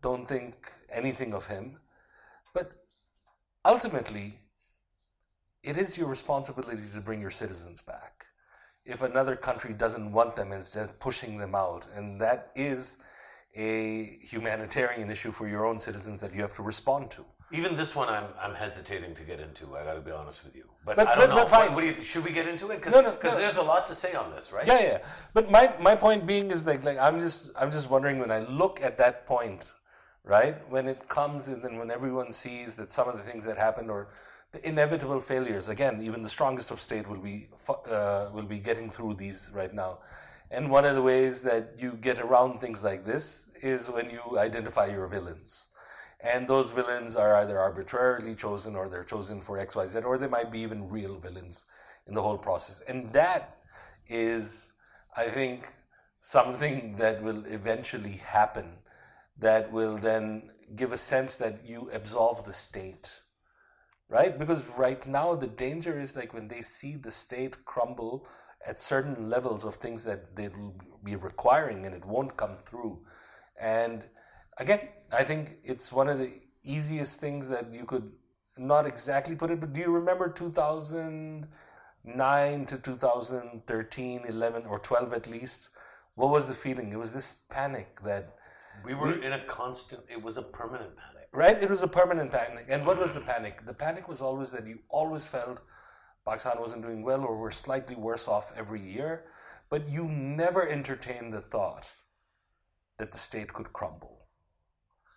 [0.00, 0.54] don't think
[0.92, 1.80] anything of him,
[2.54, 2.70] but
[3.64, 4.38] ultimately,
[5.64, 8.26] it is your responsibility to bring your citizens back.
[8.84, 11.84] If another country doesn't want them, it's just pushing them out.
[11.96, 12.98] And that is
[13.56, 17.24] a humanitarian issue for your own citizens that you have to respond to.
[17.58, 19.64] Even this one, I'm, I'm hesitating to get into.
[19.76, 21.42] I got to be honest with you, but, But- I don't but- know.
[21.42, 21.66] but fine.
[21.66, 22.06] What, what do you think?
[22.12, 22.76] Should we get into it?
[22.80, 23.30] Because No, no, no.
[23.42, 24.66] there's a lot to say on this, right?
[24.66, 24.98] Yeah, yeah.
[25.36, 28.40] But my, my point being is like like I'm just I'm just wondering when I
[28.62, 29.62] look at that point,
[30.24, 30.56] right?
[30.74, 33.90] When it comes and then when everyone sees that some of the things that happened
[33.90, 34.08] or
[34.52, 35.68] the inevitable failures.
[35.68, 37.36] Again, even the strongest of state will be
[37.68, 39.98] uh, will be getting through these right now.
[40.50, 44.22] And one of the ways that you get around things like this is when you
[44.38, 45.68] identify your villains.
[46.24, 50.50] And those villains are either arbitrarily chosen or they're chosen for XYZ, or they might
[50.50, 51.66] be even real villains
[52.06, 52.80] in the whole process.
[52.88, 53.58] And that
[54.08, 54.72] is,
[55.14, 55.68] I think,
[56.20, 58.78] something that will eventually happen
[59.38, 63.10] that will then give a sense that you absolve the state.
[64.08, 64.38] Right?
[64.38, 68.26] Because right now, the danger is like when they see the state crumble
[68.66, 72.98] at certain levels of things that they will be requiring and it won't come through.
[73.60, 74.04] And
[74.58, 74.80] again,
[75.12, 78.12] I think it's one of the easiest things that you could
[78.56, 85.26] not exactly put it, but do you remember 2009 to 2013, 11, or 12 at
[85.26, 85.70] least?
[86.14, 86.92] What was the feeling?
[86.92, 88.36] It was this panic that,
[88.84, 90.02] We were in a constant.
[90.08, 91.28] It was a permanent panic.
[91.32, 91.60] right?
[91.60, 92.66] It was a permanent panic.
[92.68, 93.64] And what was the panic?
[93.66, 95.60] The panic was always that you always felt
[96.24, 99.24] Pakistan wasn't doing well or we're slightly worse off every year,
[99.68, 101.92] but you never entertained the thought
[102.98, 104.23] that the state could crumble.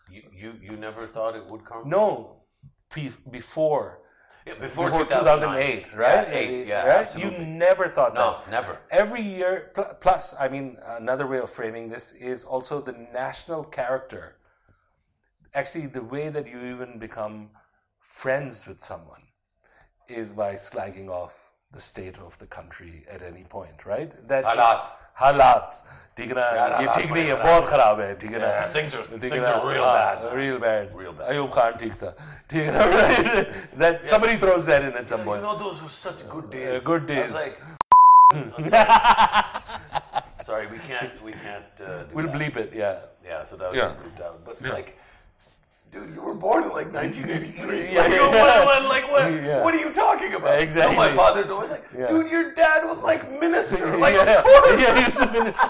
[0.09, 1.89] You you, you never thought it would come.
[1.89, 2.43] No,
[3.31, 3.99] before
[4.45, 5.83] Yeah, before, before 2009.
[5.83, 6.27] 2008, right?
[6.27, 6.99] Yeah, eight, yeah, right?
[7.01, 7.39] absolutely.
[7.45, 8.51] You never thought no, that.
[8.51, 8.79] never.
[8.91, 13.63] Every year, pl- plus, I mean, another way of framing this is also the national
[13.65, 14.37] character.
[15.53, 17.49] Actually, the way that you even become
[17.99, 19.23] friends with someone
[20.07, 24.10] is by slagging off the state of the country at any point, right?
[24.28, 24.88] That Halat.
[25.20, 25.82] हालात
[26.16, 28.14] ठीक है ना यार, ये हालात ठीक नहीं बड़े है खराब बहुत हैं। खराब है
[28.20, 29.60] ठीक है ना Yeah, things are- ठीक things है ना?
[29.60, 30.32] are real हाँ, bad now.
[30.40, 31.28] real bad Real bad.
[31.34, 32.10] Ayub Khan ठीक था
[32.50, 35.92] ठीक है ना that somebody throws that in at some You point know, those were
[35.96, 36.84] such good days.
[36.90, 37.32] good I days.
[37.32, 37.56] was like,
[38.34, 38.86] I'm sorry.
[40.50, 41.80] sorry, we can't, we can't.
[41.86, 42.36] Uh, do we'll that.
[42.38, 43.92] bleep it yeah Yeah, so that was Yeah.
[44.02, 44.38] bleeped out.
[44.50, 44.96] But like,
[45.91, 47.77] dude, you were born in like 1983.
[47.93, 48.19] Yeah, like, yeah.
[48.29, 49.31] What, what, like what?
[49.47, 49.63] Yeah.
[49.63, 50.59] What are you talking about?
[50.59, 50.95] Exactly.
[50.95, 52.07] No, my father was like, Yeah.
[52.07, 53.97] dude, your dad was like minister.
[54.05, 54.39] Like, yeah.
[54.39, 54.81] of course.
[54.81, 55.67] yeah he was the minister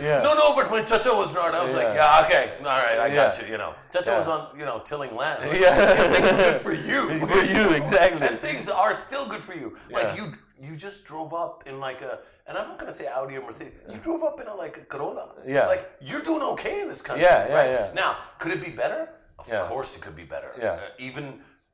[0.00, 0.22] Yeah.
[0.22, 1.54] No, no, but my chacha was not.
[1.54, 2.24] I was like, Yeah.
[2.24, 3.46] okay, all right, I got you.
[3.48, 5.48] You know, chacha was on, you know, tilling land.
[5.48, 5.94] Like, Yeah.
[6.10, 7.26] things were good for you.
[7.26, 8.26] For you, exactly.
[8.26, 9.76] and things are still good for you.
[9.90, 10.32] Like you,
[10.66, 12.12] you just drove up in like a,
[12.46, 13.80] and I'm not gonna say Audi or Mercedes.
[13.92, 15.26] You drove up in a like a Corolla.
[15.46, 15.66] Yeah.
[15.66, 17.24] Like you're doing okay in this country.
[17.24, 17.70] Yeah, yeah, right?
[17.70, 17.90] yeah.
[18.02, 19.02] Now, could it be better?
[19.40, 19.66] Of Yeah.
[19.72, 20.52] course, it could be better.
[20.56, 20.72] Yeah.
[20.74, 21.24] Uh, even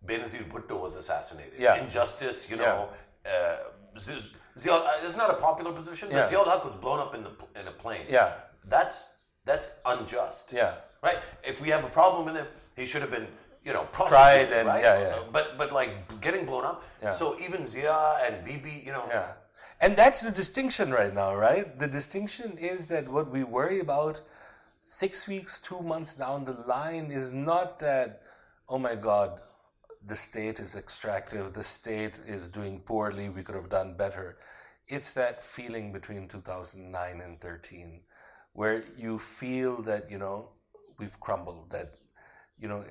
[0.06, 1.58] Benazir Bhutto was assassinated.
[1.58, 1.82] Yeah.
[1.84, 2.88] Injustice, you know.
[3.26, 3.56] Uh,
[3.98, 6.16] Z- Ziaul, uh, it's not a popular position, Yeah.
[6.22, 8.06] but Ziaul Haq was blown up in the in a plane.
[8.08, 8.32] Yeah.
[8.74, 8.96] That's
[9.44, 10.52] that's unjust.
[10.52, 10.72] Yeah.
[11.02, 11.18] Right.
[11.50, 13.28] If we have a problem with him, he should have been,
[13.64, 14.82] you know, Tried and- right?
[14.82, 15.18] yeah, yeah.
[15.32, 16.82] But but like getting blown up.
[17.02, 17.10] Yeah.
[17.10, 19.04] So even Zia and Bibi, you know.
[19.08, 19.32] Yeah.
[19.80, 21.78] And that's the distinction right now, right?
[21.78, 24.20] The distinction is that what we worry about
[24.80, 28.22] six weeks, two months down the line is not that,
[28.68, 29.40] oh my God,
[30.06, 34.38] the state is extractive, the state is doing poorly, we could have done better.
[34.88, 38.00] It's that feeling between 2009 and 13
[38.54, 40.48] where you feel that, you know,
[40.98, 41.94] we've crumbled, that,
[42.58, 42.84] you know,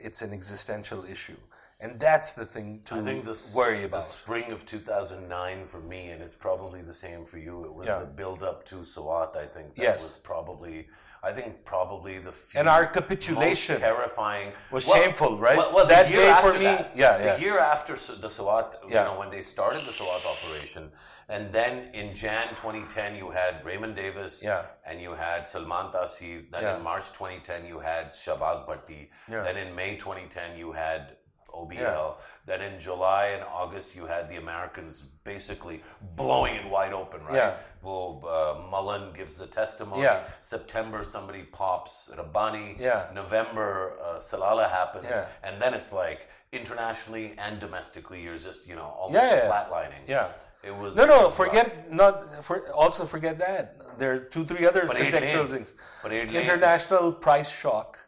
[0.00, 1.36] it's an existential issue.
[1.80, 3.98] And that's the thing to I think the, worry about.
[3.98, 7.64] the spring of 2009 for me, and it's probably the same for you.
[7.64, 8.00] It was Yeah.
[8.00, 9.36] the build up to Swat.
[9.36, 10.02] I think that Yes.
[10.02, 10.88] was probably,
[11.22, 15.56] I think probably the few And our most capitulation terrifying was shameful, right?
[15.56, 17.36] Well, well, That year day for after me- that, yeah, the yeah.
[17.38, 19.04] year after the Swat, you Yeah.
[19.04, 20.92] know, when they started the Swat operation,
[21.28, 24.62] and then in Jan 2010 you had Raymond Davis, Yeah.
[24.86, 26.50] and you had Salman Taseer.
[26.50, 26.76] Then Yeah.
[26.76, 29.10] in March 2010 you had Shahbaz Bhatti.
[29.28, 31.17] Then in May 2010 you had
[31.58, 31.78] OBL.
[31.80, 32.10] Yeah.
[32.46, 35.80] Then in July and August, you had the Americans basically
[36.16, 37.34] blowing it wide open, right?
[37.34, 37.54] Yeah.
[37.82, 40.02] Well, uh, Mullen gives the testimony.
[40.02, 40.24] Yeah.
[40.40, 42.76] September, somebody pops Rabbani.
[42.78, 43.06] Yeah.
[43.14, 45.06] November, uh, Salala happens.
[45.10, 45.26] Yeah.
[45.44, 49.50] And then it's like internationally and domestically, you're just, you know, almost Yeah, yeah.
[49.50, 50.04] flatlining.
[50.06, 50.28] Yeah.
[50.62, 50.96] It was.
[50.96, 51.90] No, no, forget rough.
[51.90, 52.44] not.
[52.44, 55.74] For, also forget that there are two, three other But contextual things.
[56.02, 57.98] But International price shock,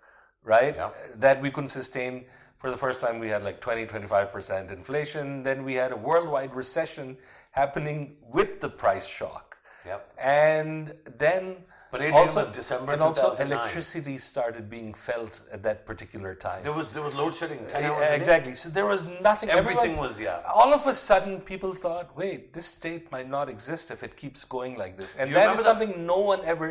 [0.43, 0.75] right?
[0.75, 0.91] Yeah.
[1.17, 2.25] That we couldn't sustain.
[2.61, 5.43] For the first time, we had like 20, 25 percent inflation.
[5.43, 7.17] Then we had a worldwide recession
[7.53, 9.57] happening with the price shock.
[9.87, 10.13] Yep.
[10.19, 13.59] And then But 88 was December and also 2009.
[13.59, 16.63] electricity started being felt at that particular time.
[16.63, 17.67] There was there was load shedding.
[17.67, 18.17] Ten Yeah, hours a day.
[18.17, 18.55] exactly.
[18.55, 19.49] So there was nothing.
[19.49, 20.43] Everything everyone- was- yeah.
[20.55, 24.45] All of a sudden, people thought, "Wait, this state might not exist if it keeps
[24.45, 26.69] going like this," and that is that- something no one ever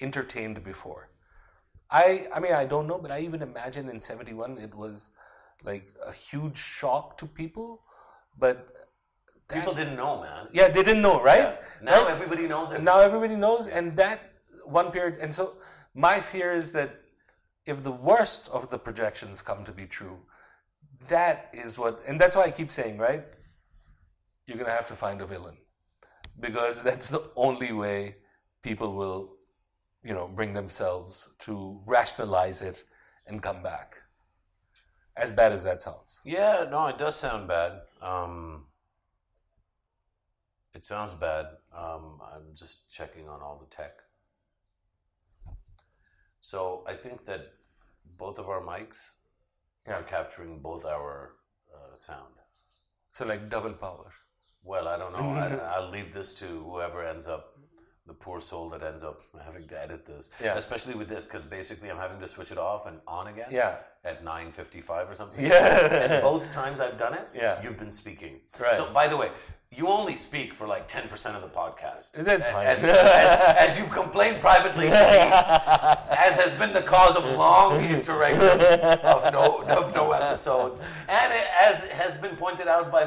[0.00, 1.08] entertained before.
[1.90, 5.10] I, I mean, I don't know, but I even imagine in '71 it was
[5.64, 7.82] like a huge shock to people,
[8.38, 8.56] but
[9.48, 10.48] that- People didn't know, man.
[10.52, 11.58] yeah, they didn't know, right?
[11.82, 12.10] Now Right?
[12.12, 12.76] everybody knows it.
[12.76, 14.20] And now everybody knows, and that
[14.64, 15.18] one period.
[15.20, 15.56] And so
[15.94, 16.90] my fear is that
[17.66, 20.18] if the worst of the projections come to be true,
[21.08, 23.24] that is what, and that's why I keep saying, right?
[24.46, 25.56] You're going to have to find a villain
[26.40, 28.16] because that's the only way
[28.62, 29.36] people will,
[30.02, 32.84] you know, bring themselves to rationalize it
[33.26, 34.00] and come back.
[35.16, 36.20] As bad as that sounds.
[36.24, 37.82] Yeah, no, it does sound bad.
[38.02, 38.64] Um,
[40.74, 41.46] it sounds bad.
[41.76, 43.92] Um, I'm just checking on all the tech.
[46.40, 47.52] So I think that
[48.18, 49.14] both of our mics
[49.86, 49.94] Yeah.
[49.98, 51.36] are capturing both our
[51.72, 52.34] uh, sound.
[53.12, 54.12] So like double power.
[54.62, 55.30] Well, I don't know.
[55.30, 55.46] I,
[55.76, 57.53] I'll leave this to whoever ends up,
[58.06, 60.28] the poor soul that ends up having to edit this.
[60.42, 60.56] Yeah.
[60.56, 63.48] Especially with this, because basically I'm having to switch it off and on again.
[63.50, 63.76] Yeah.
[64.04, 65.42] At 9:55 or something.
[65.44, 66.12] Yeah.
[66.12, 67.62] And both times I've done it, Yeah.
[67.62, 68.40] you've been speaking.
[68.60, 68.76] Right.
[68.76, 69.30] So, by the way,
[69.70, 72.12] you only speak for like 10% of the podcast.
[72.12, 72.66] That's fine.
[72.66, 73.30] As, as,
[73.66, 74.96] as you've complained privately to me,
[76.26, 81.46] as has been the cause of long interregnums of no, of no episodes, and it,
[81.68, 83.02] as has been pointed out by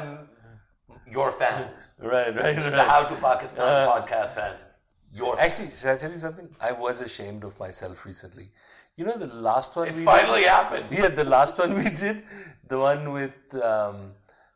[1.10, 2.72] your fans, Right, right, right.
[2.72, 3.90] the How to Pakistan uh.
[3.92, 4.64] podcast fans,
[5.12, 6.48] your Actually, should I tell you something?
[6.60, 8.50] I was ashamed of myself recently.
[8.96, 10.86] You know, the last one it we finally happened.
[10.90, 12.24] Yeah, the last one we did,
[12.68, 14.12] the one with um,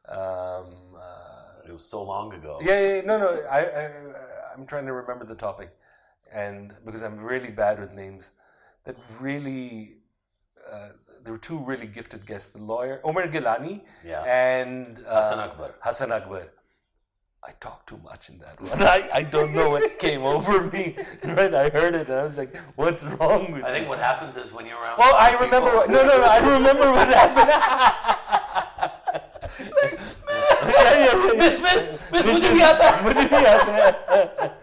[0.09, 2.59] um, uh, It was so long ago.
[2.63, 3.29] yeah, yeah, yeah, no, no.
[3.51, 3.91] I, I,
[4.55, 5.71] I'm trying to remember the topic,
[6.33, 8.33] and because I'm really bad with names,
[8.85, 9.99] that really.
[10.73, 10.89] Uh,
[11.25, 14.23] there were two really gifted guests: the lawyer Omar Gilani Yeah.
[14.25, 15.75] and uh, Hassan Akbar.
[15.81, 16.49] Hassan Akbar.
[17.45, 18.83] I talked too much in that one.
[18.97, 20.95] I, I don't know what came over me.
[21.25, 24.37] Right, I heard it and I was like, "What's wrong with?" I think what happens
[24.37, 24.99] is when you're around.
[24.99, 25.77] Well, I people- remember.
[25.77, 26.25] What, no, no, no.
[26.25, 27.51] I remember what happened.
[30.69, 31.39] yeah, yeah, yeah.
[31.39, 33.05] Miss, miss, miss, would you be out there?
[33.05, 34.57] Would you be out there?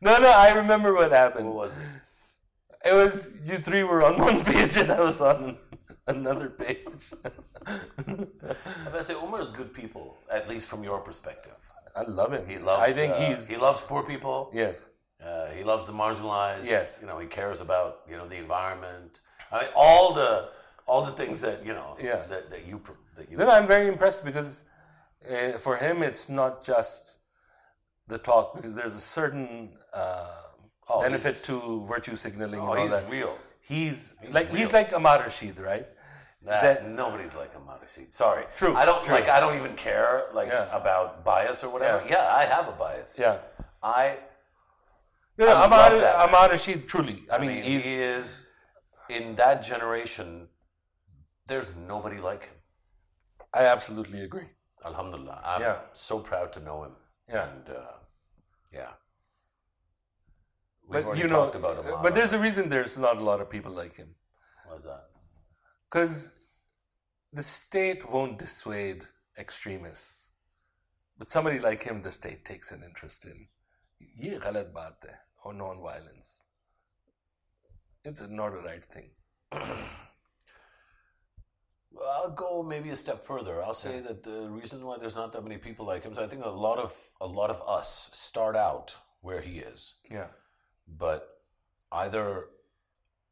[0.00, 0.30] no, no.
[0.30, 1.46] I remember what happened.
[1.46, 2.88] What was it?
[2.90, 5.56] It was you three were on one page and I was on
[6.06, 7.12] another page.
[7.66, 11.56] I say Umar is good people, at least from your perspective.
[11.96, 12.44] I love him.
[12.46, 12.82] He loves.
[12.82, 14.50] I think uh, he's he loves poor people.
[14.52, 14.90] yes.
[15.24, 16.64] Uh, he loves the marginalized.
[16.64, 16.98] Yes.
[17.00, 19.20] You know, he cares about you know the environment.
[19.52, 20.48] I mean, all the
[20.86, 22.26] all the things that you know Yeah.
[22.28, 22.80] that, that you
[23.16, 23.36] that you.
[23.36, 24.64] No, no, I'm very impressed because
[25.30, 27.18] uh, for him it's not just
[28.08, 29.50] the talk because there's a certain
[29.94, 30.26] uh,
[30.88, 33.08] Oh, benefit to virtue signaling oh, and all he's that.
[33.10, 33.38] real.
[33.60, 34.56] He's, like real.
[34.56, 35.86] he's like Ahmad Rashid, right?
[36.44, 38.12] That, That- nobody's like Ahmad Rashid.
[38.12, 38.44] Sorry.
[38.56, 39.14] True, I don't true.
[39.14, 39.28] like.
[39.28, 40.76] I don't even care like Yeah.
[40.76, 42.02] about bias or whatever.
[42.04, 42.12] Yeah.
[42.16, 43.18] Yeah, I have a bias.
[43.18, 43.38] Yeah.
[43.82, 44.18] I.
[45.38, 46.50] No, no, I Ahmad, love that man.
[46.50, 47.22] Rashid, truly.
[47.30, 48.46] I, I mean, mean, he is
[49.08, 50.48] in that generation.
[51.46, 52.54] There's nobody like him.
[53.54, 54.48] I absolutely agree.
[54.84, 55.40] Alhamdulillah.
[55.44, 55.78] I'm Yeah.
[55.92, 56.92] so proud to know him.
[57.28, 57.48] Yeah.
[57.48, 57.92] And uh,
[58.72, 58.92] yeah.
[60.88, 61.94] We've But already you know, talked about him.
[62.02, 64.14] but there's a reason there's not a lot of people like him
[64.68, 65.04] What's that?
[65.91, 66.33] because
[67.33, 69.05] the state won't dissuade
[69.37, 70.29] extremists,
[71.17, 73.47] but somebody like him, the state takes an interest in.
[74.23, 76.43] ये गलत बात है or non-violence.
[78.03, 79.09] It's not a right thing.
[81.91, 83.63] Well, I'll go maybe a step further.
[83.63, 86.27] I'll say that the reason why there's not that many people like him is I
[86.27, 90.27] think a lot of a lot of us start out where he is, Yeah.
[90.87, 91.27] but
[91.91, 92.49] either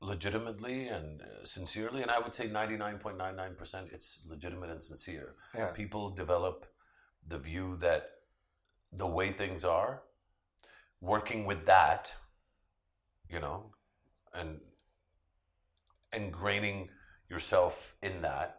[0.01, 5.35] legitimately and uh, sincerely, and I would say 99.99% it's legitimate and sincere.
[5.55, 5.69] Yeah.
[5.69, 6.67] People develop
[7.27, 8.11] the view that
[8.93, 10.03] the way things are,
[11.01, 12.15] working with that,
[13.29, 13.73] you know,
[14.35, 14.61] and
[16.13, 16.89] ingraining
[17.29, 18.57] yourself in that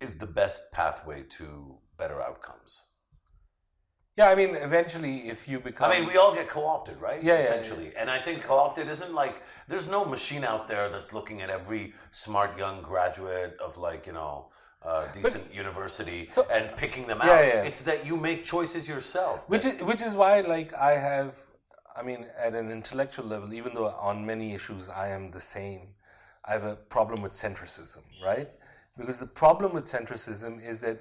[0.00, 2.82] is the best pathway to better outcomes.
[4.16, 5.90] Yeah, I mean, eventually, if you become.
[5.90, 7.22] I mean, we all get co-opted, right?
[7.22, 7.92] Yeah, yeah, essentially.
[7.98, 11.92] And I think co-opted isn't like there's no machine out there that's looking at every
[12.10, 14.46] smart young graduate of like you know
[14.82, 17.44] uh, decent university So- and picking them Yeah, out.
[17.44, 17.62] yeah.
[17.70, 19.48] It's that you make choices yourself.
[19.50, 21.34] which is which is why like i have
[21.98, 25.80] i mean at an intellectual level even though on many issues i am the same
[26.44, 28.48] i have a problem with centricism right
[28.98, 30.98] because the problem with centricism is that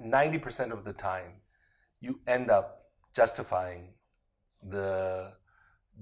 [0.00, 1.32] 90% of the time
[2.00, 2.84] you end up
[3.14, 3.88] justifying
[4.62, 5.32] the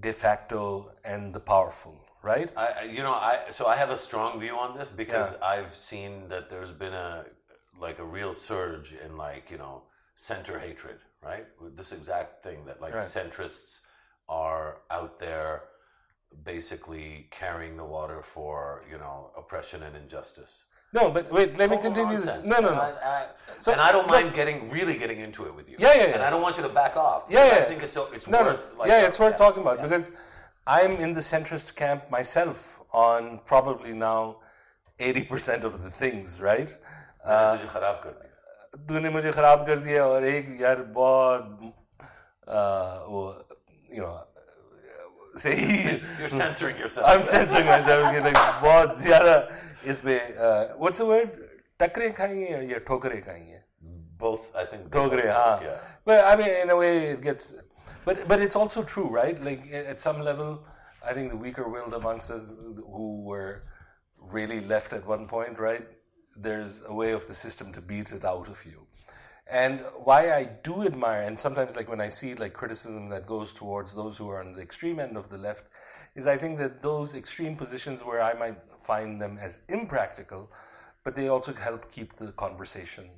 [0.01, 2.53] de facto and the powerful, right?
[2.57, 5.47] I, you know, I so I have a strong view on this because Yeah.
[5.47, 7.25] I've seen that there's been a
[7.79, 9.83] like a real surge in like you know
[10.15, 11.47] center hatred, right?
[11.61, 13.05] With this exact thing that like Right.
[13.05, 13.81] centrists
[14.29, 15.63] are out there
[16.45, 20.65] basically carrying the water for you know oppression and injustice.
[20.96, 22.42] No, but wait, let me Total continue nonsense.
[22.42, 22.50] this.
[22.50, 22.82] No, no, And no.
[22.84, 23.26] I, I,
[23.60, 25.76] So, and I don't look- mind getting really getting into it with you.
[25.80, 26.28] Yeah, yeah, And yeah.
[26.28, 27.28] I don't want you to back off.
[27.30, 27.64] Yeah, because yeah.
[27.64, 28.46] I think it's it's No, no.
[28.48, 28.64] worth.
[28.78, 29.88] Like, yeah, uh, it's worth yeah, talking about yeah.
[29.88, 30.12] because
[30.68, 34.38] I'm in the centrist camp myself on probably now
[35.00, 36.70] 80% of the things, right?
[37.28, 38.30] मैंने तुझे खराब कर दिया.
[38.90, 41.74] तूने मुझे खराब कर दिया और एक यार बहुत
[42.48, 43.22] uh, वो
[43.94, 44.14] you know
[45.38, 47.06] सही You're censoring yourself.
[47.08, 49.36] I'm censoring myself कि like बहुत ज़्यादा
[49.86, 51.30] इस पे uh, what's the word
[51.82, 53.62] टकरे खाएंगे या ठोकरे खाएंगे
[54.22, 54.92] both, I think.
[54.92, 55.58] they Togre, both huh?
[55.60, 55.78] work, Yeah.
[56.06, 57.56] But I mean, in a way, it gets.
[58.06, 59.42] But but it's also true, right?
[59.44, 60.64] Like at some level,
[61.08, 62.56] I think the weaker-willed amongst us,
[62.96, 63.64] who were
[64.18, 65.88] really left at one point, right?
[66.38, 68.88] There's a way of the system to beat it out of you.
[69.52, 73.54] And why I do admire, and sometimes like when I see like criticism that goes
[73.54, 75.66] towards those who are on the extreme end of the left,
[76.17, 80.51] is I think that those extreme positions where I might find them as impractical,
[81.05, 83.11] but they also help keep the conversation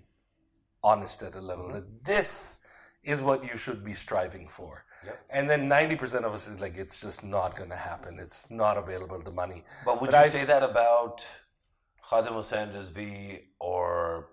[0.82, 1.74] honest at a level mm-hmm.
[1.74, 2.61] that this
[3.03, 4.84] is what you should be striving for.
[5.30, 8.18] And then 90% of us is like, it's just not going to happen.
[8.18, 9.64] It's not available, the money.
[9.84, 11.26] But would But you I- say that about
[12.09, 14.30] Khadim Hussain Rizvi or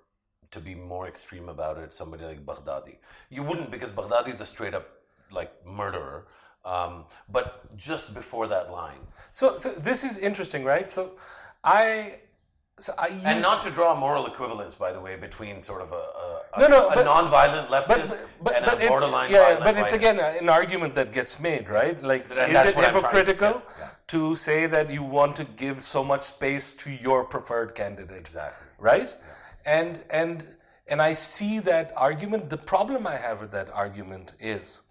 [0.52, 2.98] to be more extreme about it, somebody like Baghdadi?
[3.30, 4.88] You wouldn't because Baghdadi is a straight up
[5.32, 6.28] like murderer.
[6.66, 7.46] Um, but
[7.78, 9.02] just before that line,
[9.32, 10.90] So, so this is interesting, right?
[10.90, 11.12] So
[11.64, 12.20] I,
[12.80, 15.92] so I and not to draw a moral equivalence, by the way, between sort of
[15.92, 19.30] a, a, a, No, no, a but- non-violent leftist but, and but a it's, borderline
[19.32, 19.96] yeah, violent but it's rightist.
[20.16, 22.02] again an argument that gets made, right?
[22.12, 23.90] Like, And is that's it what to- hypocritical yeah, yeah.
[24.14, 28.18] to say that you want to give so much space to your preferred candidate?
[28.18, 28.68] Exactly.
[28.80, 29.16] right?
[29.66, 30.44] And and
[30.92, 32.50] and I see that argument.
[32.50, 34.82] The problem I have with that argument is,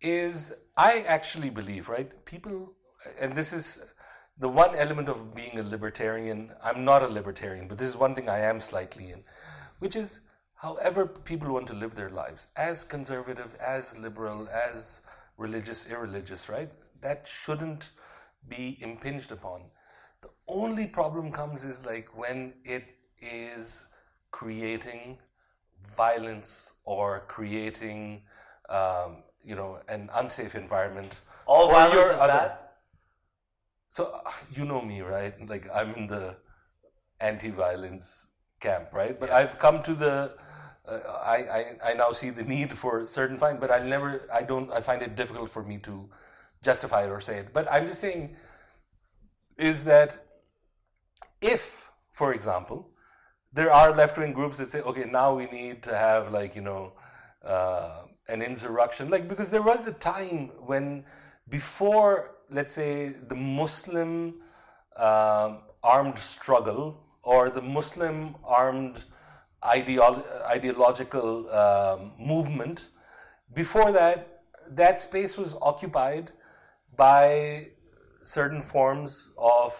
[0.00, 2.24] is I actually believe, right?
[2.24, 2.72] People,
[3.20, 3.84] and this is
[4.38, 6.52] the one element of being a libertarian.
[6.62, 9.24] I'm not a libertarian, but this is one thing I am slightly in,
[9.80, 10.20] which is
[10.54, 15.02] however people want to live their lives, as conservative, as liberal, as
[15.36, 16.70] religious, irreligious, right?
[17.00, 17.90] That shouldn't
[18.48, 19.62] be impinged upon.
[20.20, 22.84] The only problem comes is like when it
[23.20, 23.84] is
[24.30, 25.18] creating
[25.96, 28.22] violence or creating,
[28.68, 31.20] um, you know, an unsafe environment.
[31.46, 32.58] All violence is other- bad.
[33.90, 35.34] So uh, you know me, right?
[35.48, 36.36] Like I'm in the
[37.20, 39.18] anti-violence camp, right?
[39.18, 40.34] But I've come to the.
[40.86, 44.28] Uh, I, I I now see the need for certain fine, but I never.
[44.32, 44.70] I don't.
[44.70, 46.08] I find it difficult for me to
[46.62, 47.52] justify it or say it.
[47.52, 48.36] But I'm just saying,
[49.56, 50.18] is that
[51.40, 52.90] if, for example,
[53.52, 56.92] there are left-wing groups that say, okay, now we need to have like you know
[57.44, 61.04] uh, an insurrection, like because there was a time when
[61.48, 64.34] before, let's say, the Muslim
[64.96, 69.04] um, armed struggle or the Muslim armed
[69.62, 72.88] ideolo- ideological um, movement,
[73.54, 76.32] before that, that space was occupied
[76.96, 77.68] by
[78.22, 79.74] certain forms of,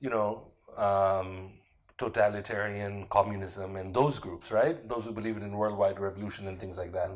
[0.00, 0.46] you know,
[0.76, 1.52] um,
[1.98, 4.88] totalitarian communism and those groups, right?
[4.88, 7.10] Those who believe in worldwide revolution and things like that.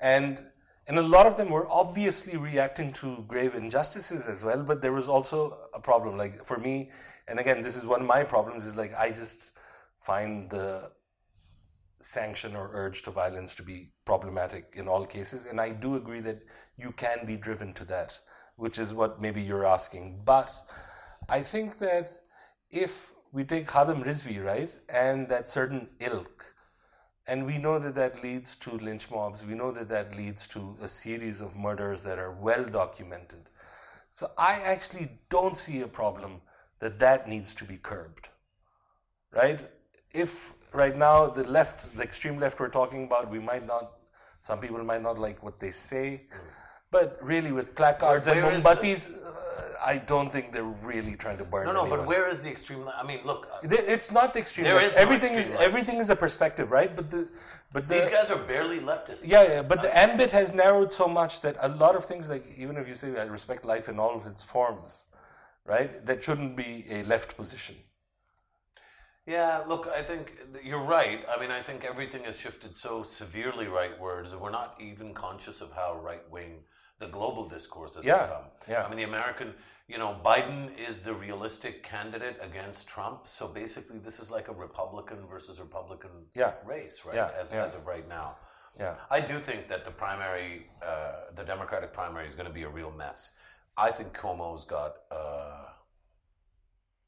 [0.00, 0.42] And
[0.88, 4.92] and a lot of them were obviously reacting to grave injustices as well, but there
[4.92, 6.16] was also a problem.
[6.16, 6.90] Like for me,
[7.26, 9.52] and again, this is one of my problems, is like I just
[9.98, 10.92] find the
[12.00, 15.46] sanction or urge to violence to be problematic in all cases.
[15.46, 16.42] And I do agree that
[16.76, 18.20] you can be driven to that,
[18.56, 20.20] which is what maybe you're asking.
[20.24, 20.52] But
[21.28, 22.10] I think that
[22.70, 26.54] if we take Khadim Rizvi, right, and that certain ilk,
[27.28, 30.76] and we know that that leads to lynch mobs, we know that that leads to
[30.80, 33.48] a series of murders that are well documented.
[34.12, 36.40] So I actually don't see a problem
[36.78, 38.28] that that needs to be curbed
[39.32, 39.62] right?
[40.12, 43.92] If right now the left, the extreme left we're talking about, we might not,
[44.40, 46.22] some people might not like what they say,
[46.90, 51.16] but really with placards and where is the- mombatis, uh, I don't think they're really
[51.16, 51.66] trying to burn.
[51.66, 51.98] No, no, anyone.
[52.00, 52.84] but where is the extreme?
[52.86, 54.64] li- I mean, look, uh, It's not the extreme.
[54.64, 54.86] There left.
[54.88, 55.62] is no everything is left.
[55.62, 56.94] everything is a perspective, right?
[56.94, 57.28] But the
[57.72, 59.28] but the these guys are barely leftists.
[59.28, 62.44] yeah, yeah, but the ambit has narrowed so much that a lot of things, like
[62.56, 65.08] even if you say I respect life in all of its forms,
[65.64, 66.04] right?
[66.06, 67.76] That shouldn't be a left position.
[69.26, 71.24] Yeah, look, I think you're right.
[71.28, 75.60] I mean, I think everything has shifted so severely rightwards that we're not even conscious
[75.60, 76.60] of how right wing
[76.98, 78.44] the global discourse has Yeah, become.
[78.68, 78.84] yeah.
[78.84, 79.54] I mean, the American,
[79.88, 83.26] you know, Biden is the realistic candidate against Trump.
[83.28, 86.54] So basically, this is like a Republican versus Republican Yeah.
[86.64, 87.14] race, right?
[87.16, 87.64] Yeah, As, yeah.
[87.64, 88.38] as of right now.
[88.78, 88.96] Yeah.
[89.10, 92.68] I do think that the primary, uh, the Democratic primary, is going to be a
[92.68, 93.32] real mess.
[93.76, 95.66] I think Cuomo's got, uh,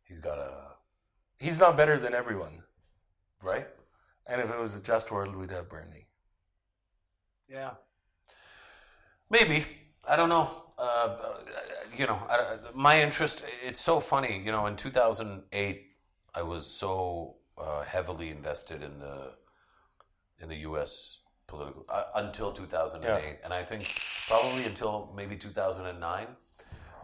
[0.04, 0.76] he's got a
[1.38, 2.64] He's not better than everyone.
[3.42, 3.68] right.
[4.26, 6.08] And if it was a just world, we'd have Bernie.
[7.48, 7.74] Yeah.
[9.30, 9.64] Maybe.
[10.08, 10.48] I don't know.
[10.78, 11.16] Uh,
[11.96, 14.40] you know, I, my interest, it's so funny.
[14.44, 15.86] You know, in 2008,
[16.34, 19.32] I was so uh, heavily invested in the
[20.40, 21.18] in the U.S.
[21.48, 23.32] political uh, until 2008, Yeah.
[23.44, 23.92] and I think
[24.28, 26.26] probably until maybe 2009.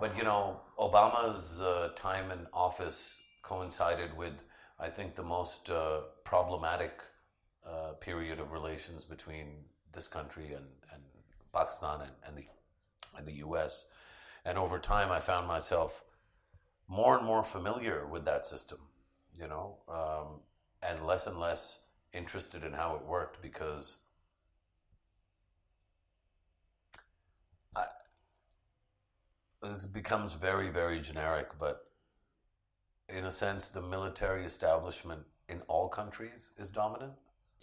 [0.00, 4.44] But you know, Obama's uh, time in office coincided with,
[4.78, 7.00] I think, the most uh, problematic
[7.66, 9.46] uh, period of relations between
[9.92, 10.83] this country and, and
[11.54, 12.46] Pakistan and, and the
[13.16, 13.88] and the U.S.
[14.44, 16.04] And over time, I found myself
[16.88, 18.78] more and more familiar with that system,
[19.38, 20.40] you know, um,
[20.82, 24.00] and less and less interested in how it worked because
[27.74, 27.84] I,
[29.62, 31.86] this becomes very, very generic, but
[33.08, 37.12] in a sense, the military establishment in all countries is dominant.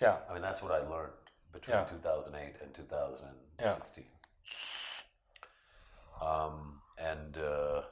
[0.01, 0.17] Yeah.
[0.29, 1.13] I mean, that's what I learned
[1.51, 1.83] between Yeah.
[1.85, 4.05] 2008 and 2016.
[6.21, 7.83] Um, and uh,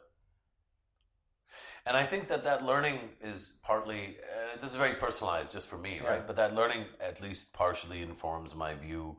[1.85, 5.77] and I think that that learning is partly, uh, this is very personalized just for
[5.77, 6.09] me, Yeah.
[6.09, 6.27] right?
[6.27, 9.17] But that learning at least partially informs my view.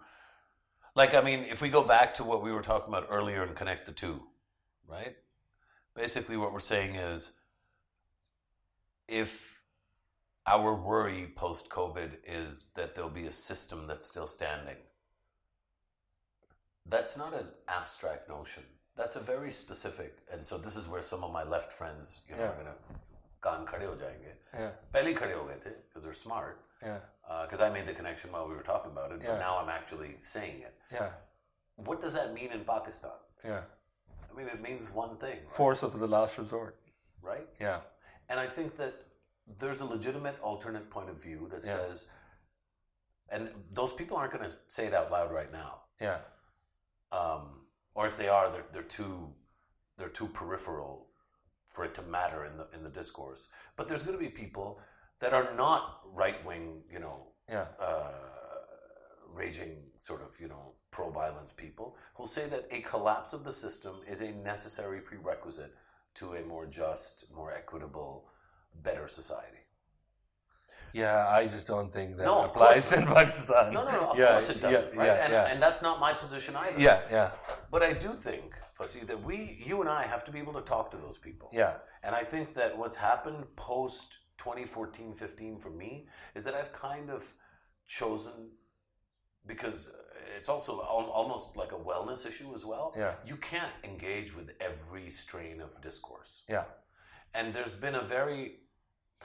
[0.95, 3.57] Like, I mean, if we go back to what we were talking about earlier and
[3.57, 4.29] connect the two,
[4.87, 5.17] right?
[5.95, 7.33] Basically, what we're saying is
[9.09, 9.60] if
[10.47, 14.77] our worry post COVID is that there'll be a system that's still standing.
[16.87, 18.65] That's not an abstract notion.
[18.97, 22.35] That's a very specific, and so this is where some of my left friends, you
[22.37, 22.49] know, yeah.
[22.49, 22.77] are gonna
[23.43, 24.35] kaan khade ho jayenge.
[24.53, 24.71] Yeah.
[24.93, 26.61] Pehle khade ho gaye because they're smart.
[26.83, 26.99] Yeah.
[27.43, 29.31] Because uh, I made the connection while we were talking about it, yeah.
[29.31, 30.75] but now I'm actually saying it.
[30.93, 31.11] Yeah.
[31.77, 33.13] What does that mean in Pakistan?
[33.45, 33.61] Yeah.
[34.31, 35.39] I mean, it means one thing.
[35.47, 35.57] Right?
[35.57, 36.77] Force of the last resort.
[37.23, 37.47] Right.
[37.61, 37.81] Yeah.
[38.29, 38.95] And I think that
[39.59, 41.77] there's a legitimate alternate point of view that Yeah.
[41.77, 42.11] says,
[43.29, 46.21] and those people aren't going to say it out loud right now, Yeah.
[47.13, 49.35] um, or if they are, they're, they're too
[49.97, 51.11] they're too peripheral
[51.67, 53.51] for it to matter in the in the discourse.
[53.77, 54.81] But there's going to be people
[55.19, 57.67] that are not right wing, you know, Yeah.
[57.79, 58.13] uh,
[59.29, 63.53] raging sort of you know pro violence people who'll say that a collapse of the
[63.53, 65.77] system is a necessary prerequisite
[66.15, 68.29] to a more just, more equitable,
[68.83, 69.57] better society.
[70.93, 71.29] Yeah.
[71.29, 73.73] I just don't think that No, applies in Pakistan.
[73.73, 74.11] No, no, no.
[74.11, 75.07] Of yeah, course it doesn't, yeah, right?
[75.07, 75.25] Yeah.
[75.25, 75.47] and, yeah.
[75.51, 76.81] and that's not my position either.
[76.81, 77.01] yeah.
[77.11, 77.31] Yeah.
[77.71, 80.63] But I do think, Fasi, that we, you and I, have to be able to
[80.63, 81.49] talk to those people.
[81.53, 81.75] Yeah.
[82.03, 87.11] And I think that what's happened post 2014 15 for me is that I've kind
[87.11, 87.31] of
[87.87, 88.51] chosen,
[89.47, 89.93] because
[90.37, 92.95] it's also al- almost like a wellness issue as well.
[92.97, 93.15] Yeah.
[93.27, 96.43] You can't engage with every strain of discourse.
[96.49, 96.65] Yeah.
[97.35, 98.57] And there's been a very,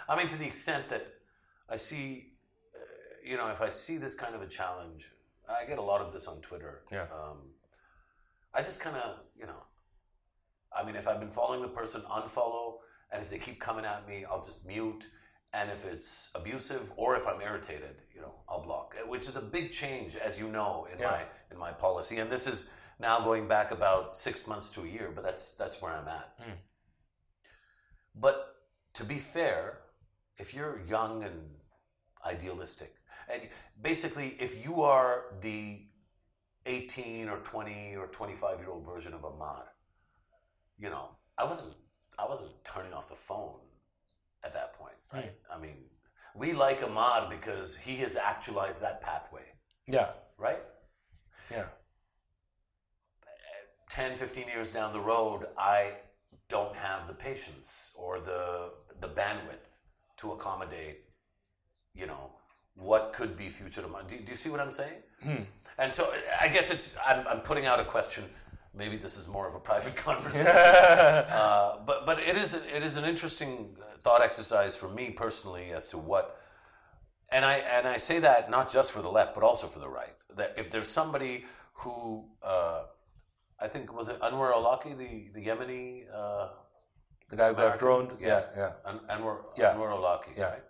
[0.08, 1.06] I mean, to the extent that
[1.70, 2.34] I see,
[2.76, 2.80] uh,
[3.24, 5.12] you know, if I see this kind of a challenge,
[5.50, 6.84] I get a lot of this on Twitter.
[6.92, 7.04] Yeah.
[7.04, 7.40] Um,
[8.54, 9.64] I just kind of, you know,
[10.76, 12.76] I mean, if I've been following the person, unfollow,
[13.12, 15.08] and if they keep coming at me, I'll just mute.
[15.54, 18.94] And if it's abusive or if I'm irritated, you know, I'll block.
[19.02, 21.12] uh, Which is a big change, as you know, in Yeah.
[21.12, 22.18] my in my policy.
[22.20, 25.82] And this is now going back about six months to a year, but that's that's
[25.82, 26.38] where I'm at.
[26.40, 26.58] Mm.
[28.20, 28.56] But
[28.94, 29.80] to be fair,
[30.38, 31.58] if you're young and
[32.26, 32.94] idealistic,
[33.32, 33.42] and
[33.82, 35.82] basically if you are the
[36.66, 39.66] 18 or 20 or 25 year old version of Ahmad,
[40.78, 41.74] you know, I wasn't
[42.18, 43.60] I wasn't turning off the phone
[44.44, 44.96] at that point.
[45.14, 45.34] Right.
[45.54, 45.78] I mean,
[46.34, 49.44] we like Ahmad because he has actualized that pathway,
[49.88, 50.12] Yeah.
[50.38, 50.60] right?
[51.52, 51.66] Yeah.
[53.90, 55.94] 10, 15 years down the road, I
[56.50, 58.72] don't have the patience or the
[59.02, 59.80] the bandwidth
[60.18, 61.02] to accommodate,
[61.94, 62.32] you know,
[62.76, 64.08] what could be future demand.
[64.08, 65.04] Do, do you see what I'm saying?
[65.78, 68.26] And so I guess it's I'm, I'm putting out a question.
[68.74, 70.48] Maybe this is more of a private conversation.
[70.48, 75.88] uh, but but it is it is an interesting thought exercise for me personally as
[75.90, 76.38] to what
[77.32, 79.90] and I and I say that not just for the left but also for the
[79.90, 80.14] right.
[80.36, 82.84] That if there's somebody who uh,
[83.66, 85.84] I think was it Anwar al-Awlaki, the the Yemeni
[86.20, 86.48] uh,
[87.30, 88.12] the guy who got droned.
[88.20, 88.28] Yeah.
[88.30, 88.44] Yeah.
[88.62, 88.72] Yeah.
[88.90, 89.74] An- Anwar Yeah.
[89.74, 90.52] Anwar al-Awlaki, Yeah.
[90.54, 90.64] right?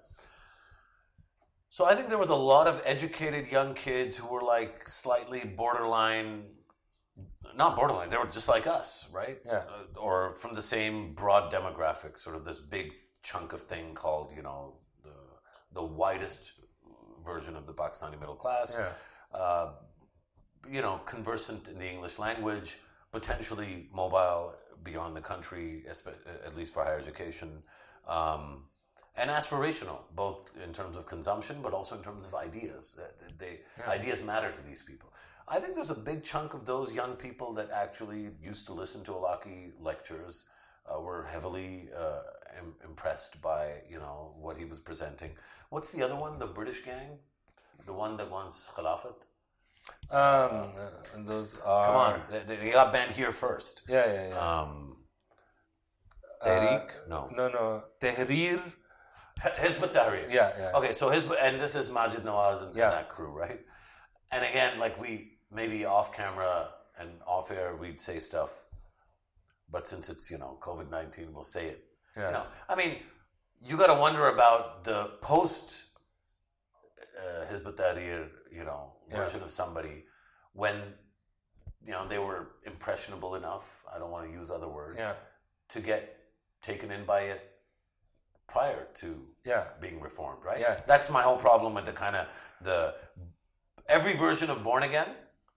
[1.70, 5.42] So I think there was a lot of educated young kids who were like slightly
[5.62, 6.32] borderline,
[7.64, 9.40] not borderline, they were just like us, right?
[9.46, 9.64] Yeah.
[9.74, 12.94] Uh, or from the same broad demographic, sort of this big
[13.24, 15.16] chunk of thing called, you know, the,
[15.74, 16.54] the widest
[17.26, 18.78] version of the Pakistani middle class.
[18.80, 19.38] Yeah.
[19.38, 19.68] Uh,
[20.72, 22.78] you know, conversant in the English language,
[23.20, 24.54] potentially mobile
[24.84, 25.84] beyond the country,
[26.48, 27.50] at least for higher education.
[28.18, 28.66] Um,
[29.18, 33.00] and aspirational, both in terms of consumption, but also in terms of ideas.
[33.38, 33.54] They,
[33.88, 35.10] Ideas matter to these people.
[35.48, 39.02] I think there's a big chunk of those young people that actually used to listen
[39.06, 40.50] to Alaki lectures,
[40.88, 42.22] uh, were heavily uh,
[42.62, 45.32] im- impressed by you know what he was presenting.
[45.70, 46.38] What's the other one?
[46.46, 47.12] The British gang,
[47.86, 49.20] the one that wants Khilafat.
[50.12, 50.70] Um, uh,
[51.16, 51.86] and those are.
[51.86, 53.84] Come on, they, they got banned here first.
[53.90, 54.62] Yeah, yeah, yeah.
[54.62, 54.98] Um,
[56.44, 57.10] Tehreek?
[57.10, 57.30] no.
[57.36, 57.82] no, no.
[58.02, 58.62] Tehrir.
[59.42, 60.32] Hizb ut-Tahrir.
[60.32, 60.72] Yeah, yeah.
[60.76, 63.60] Okay, so his and this is Maajid Nawaz and, and that crew, right?
[64.32, 66.70] And again, like we maybe off camera
[67.00, 68.66] and off air, we'd say stuff,
[69.70, 71.84] but since it's you know COVID nineteen, we'll say it.
[72.16, 72.28] Yeah.
[72.28, 72.98] You know, I mean,
[73.62, 75.84] you got to wonder about the post
[77.20, 79.18] uh, Hizb ut-Tahrir, you know, Yeah.
[79.18, 80.04] version of somebody
[80.54, 80.76] when
[81.86, 83.84] you know they were impressionable enough.
[83.94, 85.14] I don't want to use other words Yeah,
[85.70, 86.18] to get
[86.62, 87.42] taken in by it
[88.48, 89.08] prior to
[89.44, 89.66] yeah.
[89.82, 90.60] being reformed, right?
[90.60, 90.86] Yes.
[90.86, 92.28] That's my whole problem with the kind of
[92.62, 92.96] the
[93.88, 95.10] every version of born again,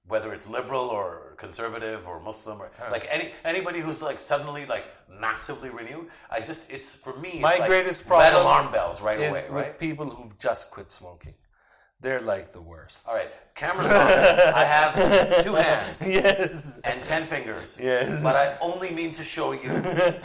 [0.07, 4.87] whether it's liberal or conservative or Muslim or like any anybody who's like suddenly like
[5.09, 6.09] massively renewed.
[6.31, 7.31] I just it's for me.
[7.31, 9.79] It's My like greatest red problem alarm bells right away, with right?
[9.79, 11.35] people who've just quit smoking.
[12.01, 13.09] They're like the worst.
[13.09, 13.97] All right, cameras on.
[14.01, 16.79] I have two hands Yes.
[16.85, 17.77] and ten fingers.
[17.83, 18.23] Yes.
[18.23, 19.69] But I only mean to show you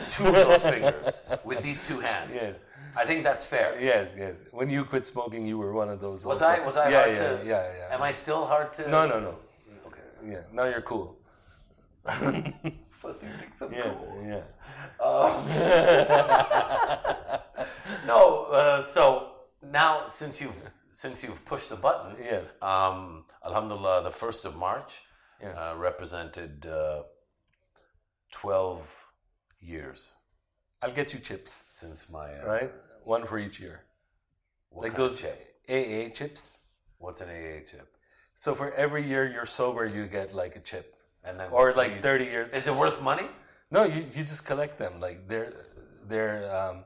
[0.08, 2.36] two of those fingers with these two hands.
[2.36, 2.60] Yes.
[2.96, 3.76] I think that's fair.
[3.82, 4.44] Yes, yes.
[4.52, 6.24] When you quit smoking, you were one of those.
[6.26, 6.62] Was also.
[6.62, 7.44] I was I yeah, hard yeah, to?
[7.44, 7.96] Yeah, yeah.
[7.96, 8.88] Am I still hard to?
[8.88, 9.36] No, no, no.
[9.88, 10.02] Okay.
[10.24, 11.18] Yeah, now you're cool.
[12.06, 14.24] Fasi thinks I'm Yeah, cool.
[14.28, 14.42] yeah.
[18.06, 19.32] No, uh, so
[19.64, 22.46] now since you've since you've pushed the button, Yes.
[22.62, 25.02] um, Alhamdulillah, the first of March
[25.42, 25.50] Yeah.
[25.72, 27.04] uh, represented uh,
[28.32, 29.06] twelve
[29.60, 30.14] years
[30.82, 32.72] I'll get you chips, since my uh, right?
[33.06, 33.78] One for each year.
[34.70, 35.38] What like those chip?
[35.70, 36.60] AA chips.
[36.98, 37.88] What's an AA chip?
[38.34, 41.92] So for every year you're sober, you get like a chip, And then or like
[41.96, 42.54] you- thirty years.
[42.54, 43.28] Is it worth money?
[43.72, 45.00] No, you, you just collect them.
[45.00, 45.54] Like they're
[46.12, 46.84] they're um,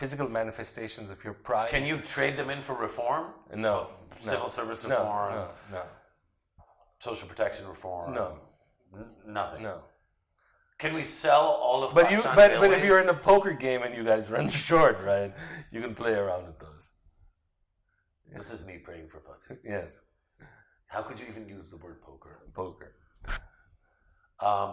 [0.00, 1.68] physical manifestations of your pride.
[1.68, 3.24] Can you trade them in for reform?
[3.54, 3.76] No,
[4.16, 5.82] Civil no, service reform, no, no,
[6.98, 8.14] social protection reform?
[8.14, 8.28] no,
[8.96, 9.62] N- nothing.
[9.62, 9.76] no.
[10.78, 13.82] Can we sell all of But you, but, but if you're in a poker game
[13.82, 15.30] and you guys run short, right?
[15.70, 16.84] You can play around with those.
[18.34, 19.58] This is me praying for Fasi.
[19.76, 20.00] Yes,
[20.86, 22.34] How could you even use the word poker?
[22.54, 22.90] poker.
[24.50, 24.72] Um,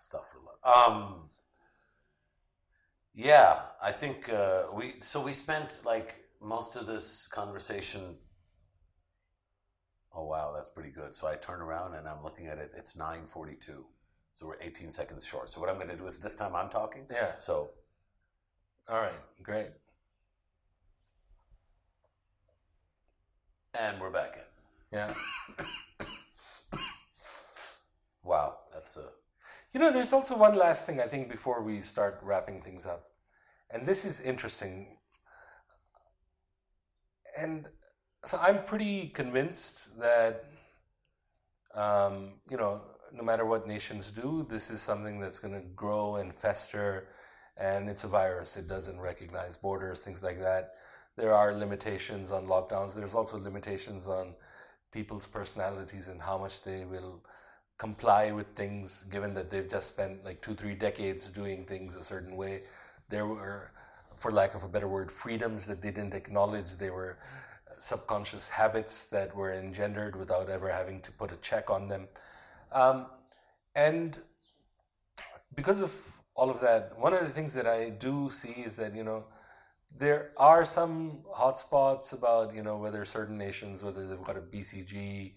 [0.00, 0.56] astaghfirullah.
[0.74, 1.30] Um,
[3.14, 4.94] yeah, I think uh, we.
[5.00, 8.16] So we spent like most of this conversation.
[10.12, 11.14] Oh wow, that's pretty good.
[11.14, 12.72] So I turn around and I'm looking at it.
[12.76, 13.84] It's nine forty-two.
[14.32, 15.48] So we're eighteen seconds short.
[15.50, 17.06] So what I'm going to do is this time I'm talking.
[17.10, 17.36] Yeah.
[17.36, 17.70] So
[18.88, 19.12] All right.
[19.42, 19.68] Great.
[23.74, 24.98] and we're back in.
[24.98, 25.12] Yeah.
[28.22, 29.10] Wow, that's a.
[29.74, 33.10] You know, there's also one last thing I think before we start wrapping things up,
[33.70, 34.98] and this is interesting.
[37.36, 37.66] And
[38.24, 40.44] so I'm pretty convinced that,
[41.74, 46.16] um, you know, no matter what nations do, this is something that's going to grow
[46.16, 47.08] and fester,
[47.56, 48.56] and it's a virus.
[48.56, 50.74] It doesn't recognize borders, things like that.
[51.16, 52.94] There are limitations on lockdowns.
[52.94, 54.34] There's also limitations on
[54.92, 57.24] people's personalities and how much they will
[57.78, 62.02] comply with things given that they've just spent like two three decades doing things a
[62.02, 62.62] certain way.
[63.08, 63.72] There were
[64.16, 66.76] for lack of a better word freedoms that they didn't acknowledge.
[66.76, 67.18] They were
[67.78, 72.08] subconscious habits that were engendered without ever having to put a check on them.
[72.72, 73.06] Um,
[73.74, 74.16] and
[75.54, 75.92] because of
[76.34, 79.24] all of that one of the things that i do see is that you know
[79.96, 85.32] there are some hotspots about you know whether certain nations whether they've got a bcg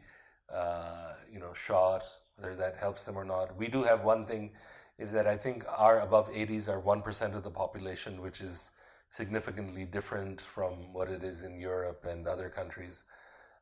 [0.54, 2.04] uh, you know shot
[2.38, 4.52] whether that helps them or not we do have one thing
[4.98, 8.72] is that i think our above 80s are 1% of the population which is
[9.10, 13.06] significantly different from what it is in europe and other countries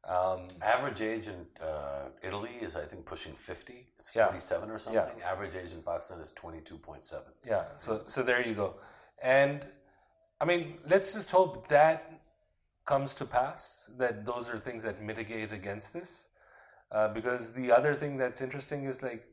[0.08, 3.88] um, Average age in uh, Italy is, I think, pushing 50.
[3.98, 4.26] It's Yeah.
[4.28, 5.18] 47 or something.
[5.18, 5.32] Yeah.
[5.32, 7.34] Average age in Pakistan is 22.7.
[7.44, 8.76] Yeah, so so there you go.
[9.24, 9.66] And
[10.40, 12.12] I mean, let's just hope that
[12.86, 16.30] comes to pass, that those are things that mitigate against this.
[16.92, 19.26] Uh, because the other thing that's interesting is like,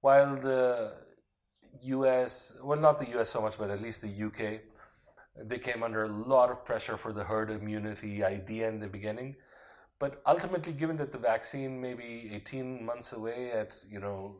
[0.00, 0.92] while the
[1.82, 4.60] US, well, not the US so much, but at least the UK,
[5.44, 9.36] they came under a lot of pressure for the herd immunity idea in the beginning.
[9.98, 14.36] But ultimately, given that the vaccine may be 18 months away at, you know,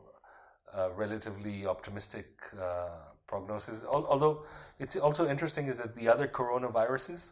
[0.95, 2.27] relatively optimistic
[2.59, 2.87] uh,
[3.27, 4.43] prognosis, although
[4.79, 7.31] it's also interesting is that the other coronaviruses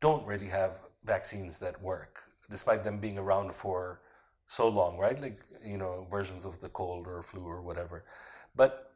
[0.00, 4.00] don't really have vaccines that work, despite them being around for
[4.46, 5.20] so long, right?
[5.20, 8.04] Like, you know, versions of the cold or flu or whatever.
[8.54, 8.92] But,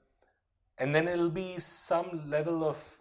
[0.79, 2.99] and then it'll be some level of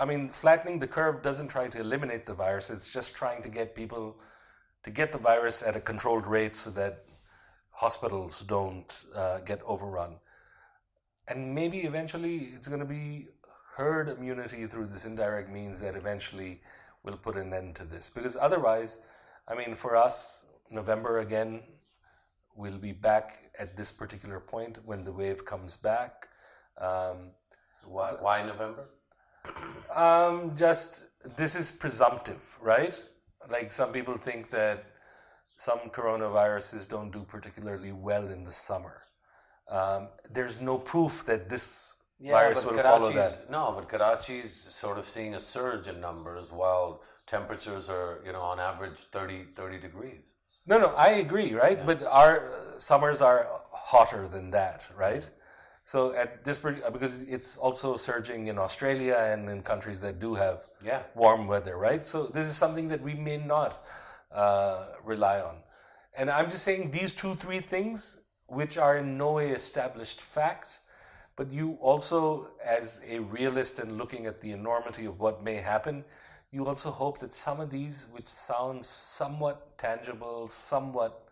[0.00, 2.70] I mean, flattening the curve doesn't try to eliminate the virus.
[2.70, 4.16] It's just trying to get people
[4.82, 7.04] to get the virus at a controlled rate so that
[7.70, 10.16] hospitals don't uh, get overrun.
[11.28, 13.28] And maybe eventually it's going to be
[13.76, 16.62] herd immunity through this indirect means that eventually
[17.04, 18.08] will put an end to this.
[18.08, 19.00] Because otherwise,
[19.46, 21.62] I mean, for us, November again,
[22.54, 26.28] we'll be back at this particular point when the wave comes back.
[26.78, 27.32] Um,
[27.84, 28.88] why, why November?
[29.94, 31.04] Um, just
[31.36, 32.94] this is presumptive, right?
[33.48, 34.84] Like some people think that
[35.56, 39.02] some coronaviruses don't do particularly well in the summer.
[39.68, 43.50] Um, there's no proof that this yeah, virus will follow that.
[43.50, 48.42] No, but Karachi's sort of seeing a surge in numbers while temperatures are, you know,
[48.42, 50.34] on average 30, 30 degrees.
[50.70, 51.76] No, no, I agree, right?
[51.76, 51.84] Yeah.
[51.84, 52.48] But our
[52.78, 55.28] summers are hotter than that, right?
[55.82, 60.60] So at this because it's also surging in Australia and in countries that do have
[60.84, 61.02] yeah.
[61.16, 62.06] warm weather, right?
[62.06, 63.84] So this is something that we may not
[64.30, 65.56] uh, rely on.
[66.16, 70.80] And I'm just saying these two, three things, which are in no way established fact,
[71.34, 76.04] but you also, as a realist and looking at the enormity of what may happen,
[76.52, 81.28] you also hope that some of these, which sound somewhat tangible, somewhat,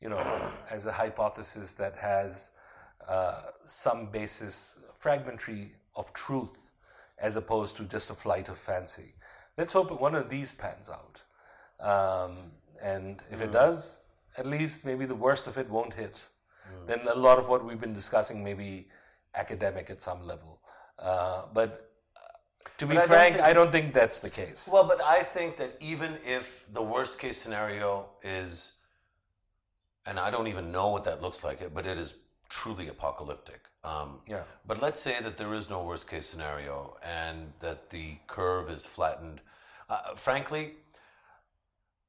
[0.00, 2.50] you know, as a hypothesis that has
[3.08, 6.70] uh, some basis, fragmentary of truth,
[7.18, 9.14] as opposed to just a flight of fancy.
[9.56, 11.22] Let's hope one of these pans out.
[11.80, 12.36] Um,
[12.82, 13.44] and if mm.
[13.44, 14.00] it does,
[14.36, 16.28] at least maybe the worst of it won't hit.
[16.68, 16.86] Mm.
[16.86, 18.88] Then a lot of what we've been discussing may be
[19.34, 20.60] academic at some level.
[20.98, 21.89] Uh, but
[22.78, 24.68] to be but frank, I don't, think, I don't think that's the case.
[24.70, 28.78] Well, but I think that even if the worst case scenario is,
[30.06, 32.14] and I don't even know what that looks like, but it is
[32.48, 33.60] truly apocalyptic.
[33.84, 34.42] Um, yeah.
[34.66, 38.84] But let's say that there is no worst case scenario and that the curve is
[38.84, 39.40] flattened.
[39.88, 40.74] Uh, frankly,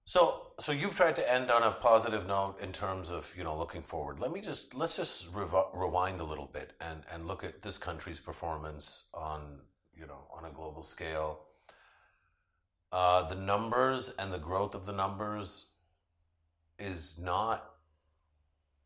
[0.06, 3.58] so so you've tried to end on a positive note in terms of you know
[3.58, 4.20] looking forward.
[4.20, 7.78] Let me just let's just rev- rewind a little bit and and look at this
[7.78, 9.62] country's performance on
[9.98, 11.42] you know on a global scale.
[12.92, 15.68] Uh, the numbers and the growth of the numbers
[16.78, 17.72] is not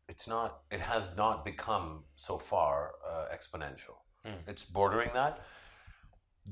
[0.08, 4.34] it's not it has not become so far uh, exponential mm.
[4.46, 5.40] it's bordering that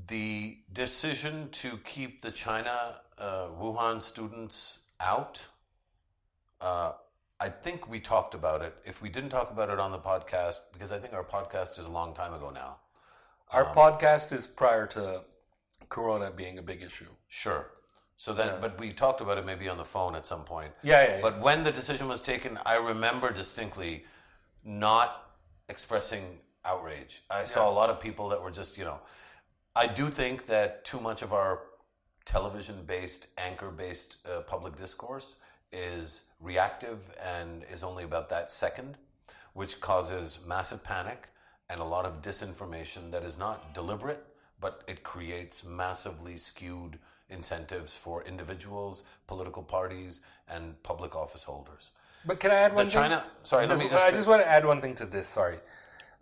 [0.07, 5.47] the decision to keep the china uh, wuhan students out
[6.61, 6.91] uh,
[7.39, 10.59] i think we talked about it if we didn't talk about it on the podcast
[10.73, 12.77] because i think our podcast is a long time ago now
[13.51, 15.21] our um, podcast is prior to
[15.89, 17.67] corona being a big issue sure
[18.17, 18.57] so then, yeah.
[18.61, 20.71] but we talked about it maybe on the phone at some point.
[20.83, 21.21] Yeah, yeah.
[21.21, 24.05] But when the decision was taken, I remember distinctly
[24.63, 25.31] not
[25.67, 27.23] expressing outrage.
[27.29, 27.45] I yeah.
[27.45, 28.99] saw a lot of people that were just, you know,
[29.75, 31.63] I do think that too much of our
[32.23, 35.35] television based, anchor based uh, public discourse
[35.73, 38.97] is reactive and is only about that second,
[39.53, 41.27] which causes massive panic
[41.69, 44.23] and a lot of disinformation that is not deliberate,
[44.59, 46.99] but it creates massively skewed
[47.29, 51.91] incentives for individuals, political parties, and public office holders.
[52.25, 53.29] But can I add one China, thing?
[53.43, 54.03] Sorry, just, let me just.
[54.03, 55.27] I just want to add one thing to this.
[55.27, 55.57] Sorry.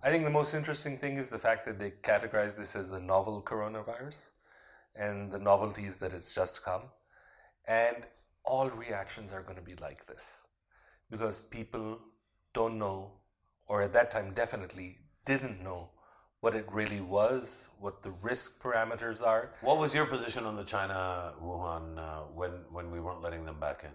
[0.02, 3.00] I think the most interesting thing is the fact that they categorize this as a
[3.00, 4.32] novel coronavirus,
[4.96, 6.84] and the novelty is that it's just come,
[7.68, 8.06] and
[8.44, 10.46] all reactions are going to be like this,
[11.10, 12.00] because people
[12.54, 13.12] don't know,
[13.68, 15.90] or at that time definitely didn't know
[16.42, 19.52] what it really was, what the risk parameters are.
[19.62, 23.60] What was your position on the China Wuhan uh, when when we weren't letting them
[23.60, 23.92] back in?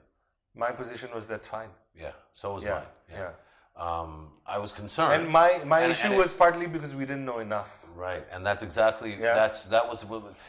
[0.55, 1.69] My position was that's fine.
[1.95, 2.87] Yeah, so was yeah, mine.
[3.11, 3.19] Yeah.
[3.19, 3.33] yeah.
[3.77, 7.27] Um, I was concerned, and my my and, issue and was partly because we didn't
[7.27, 7.87] know enough.
[7.95, 9.35] Right, and that's exactly yeah.
[9.35, 10.07] that's that was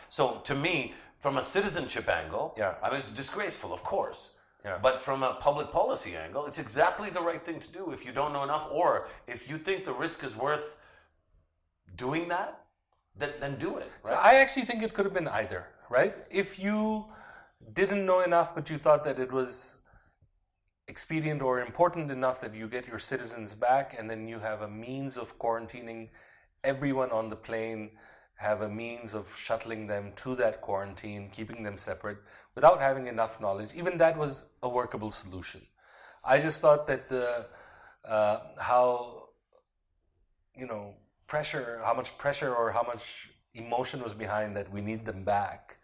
[0.07, 2.55] so to me from a citizenship angle.
[2.57, 4.31] Yeah, I mean it's disgraceful, of course.
[4.65, 4.77] Yeah.
[4.81, 8.11] But from a public policy angle, it's exactly the right thing to do if you
[8.11, 10.81] don't know enough, or if you think the risk is worth
[11.95, 12.65] doing that,
[13.15, 13.89] then, then do it.
[14.03, 14.09] Right?
[14.11, 16.13] So I actually think it could have been either, right?
[16.29, 17.05] If you
[17.73, 19.77] didn't know enough, but you thought that it was
[20.87, 24.67] expedient or important enough that you get your citizens back, and then you have a
[24.67, 26.09] means of quarantining
[26.63, 27.91] everyone on the plane,
[28.39, 32.19] have a means of shuttling them to that quarantine, keeping them separate
[32.55, 35.59] without having enough knowledge, even that was a workable solution.
[36.23, 37.47] I just thought that the
[38.05, 39.27] uh, how
[40.55, 40.95] you know
[41.27, 45.75] pressure, how much pressure or how much emotion was behind that we need them back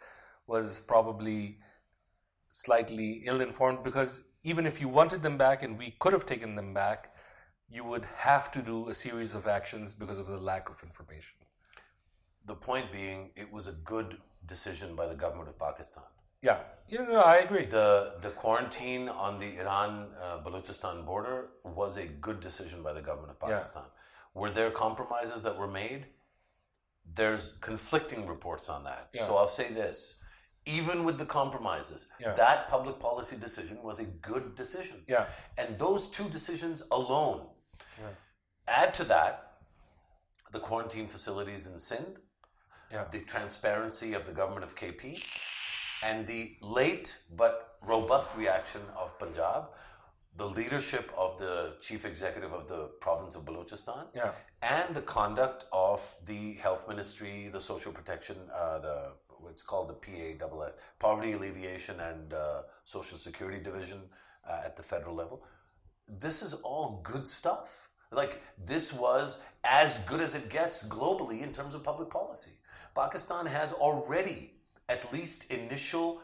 [0.47, 1.59] was probably
[2.51, 6.73] slightly ill-informed because even if you wanted them back and we could have taken them
[6.73, 7.13] back,
[7.69, 11.35] you would have to do a series of actions because of the lack of information.
[12.45, 16.03] The point being, it was a good decision by the government of Pakistan.
[16.41, 17.65] Yeah, you know, I agree.
[17.65, 23.01] The the quarantine on the Iran uh, Balochistan border was a good decision by the
[23.01, 23.83] government of Pakistan.
[23.85, 24.41] Yeah.
[24.41, 26.05] Were there compromises that were made?
[27.19, 29.09] There's conflicting reports on that.
[29.13, 29.23] Yeah.
[29.23, 30.21] So I'll say this
[30.65, 32.33] even with the compromises, yeah.
[32.33, 35.03] that public policy decision was a good decision.
[35.07, 35.25] Yeah.
[35.57, 37.47] And those two decisions alone
[37.99, 38.07] yeah.
[38.67, 39.41] add to that
[40.51, 42.19] the quarantine facilities in Sindh,
[42.91, 43.05] yeah.
[43.11, 45.21] the transparency of the government of KP,
[46.03, 49.69] and the late but robust reaction of Punjab,
[50.37, 54.31] the leadership of the chief executive of the province of Balochistan, yeah.
[54.61, 59.13] and the conduct of the health ministry, the social protection, uh, the
[59.49, 63.99] it's called the PASS, Poverty Alleviation and uh, Social Security Division
[64.49, 65.45] uh, at the federal level.
[66.09, 67.89] This is all good stuff.
[68.11, 72.51] Like, this was as good as it gets globally in terms of public policy.
[72.95, 74.51] Pakistan has already
[74.89, 76.21] at least initial.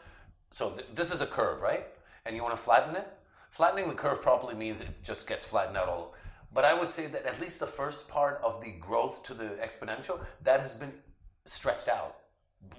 [0.50, 1.86] So, th- this is a curve, right?
[2.24, 3.06] And you want to flatten it?
[3.50, 6.14] Flattening the curve probably means it just gets flattened out all.
[6.54, 9.44] But I would say that at least the first part of the growth to the
[9.62, 10.92] exponential, that has been
[11.44, 12.16] stretched out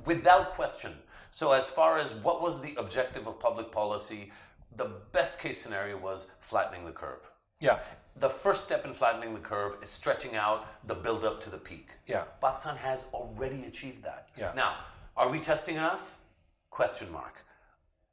[0.06, 0.94] without question.
[1.30, 4.32] So, as far as what was the objective of public policy,
[4.76, 7.30] the best case scenario was flattening the curve.
[7.60, 7.80] Yeah.
[8.18, 11.58] The first step in flattening the curve is stretching out the build up to the
[11.58, 11.90] peak.
[12.06, 12.24] Yeah.
[12.42, 14.30] Pakistan has already achieved that.
[14.38, 14.52] Yeah.
[14.56, 14.76] Now,
[15.18, 16.20] are we testing enough?
[16.70, 17.44] Question mark.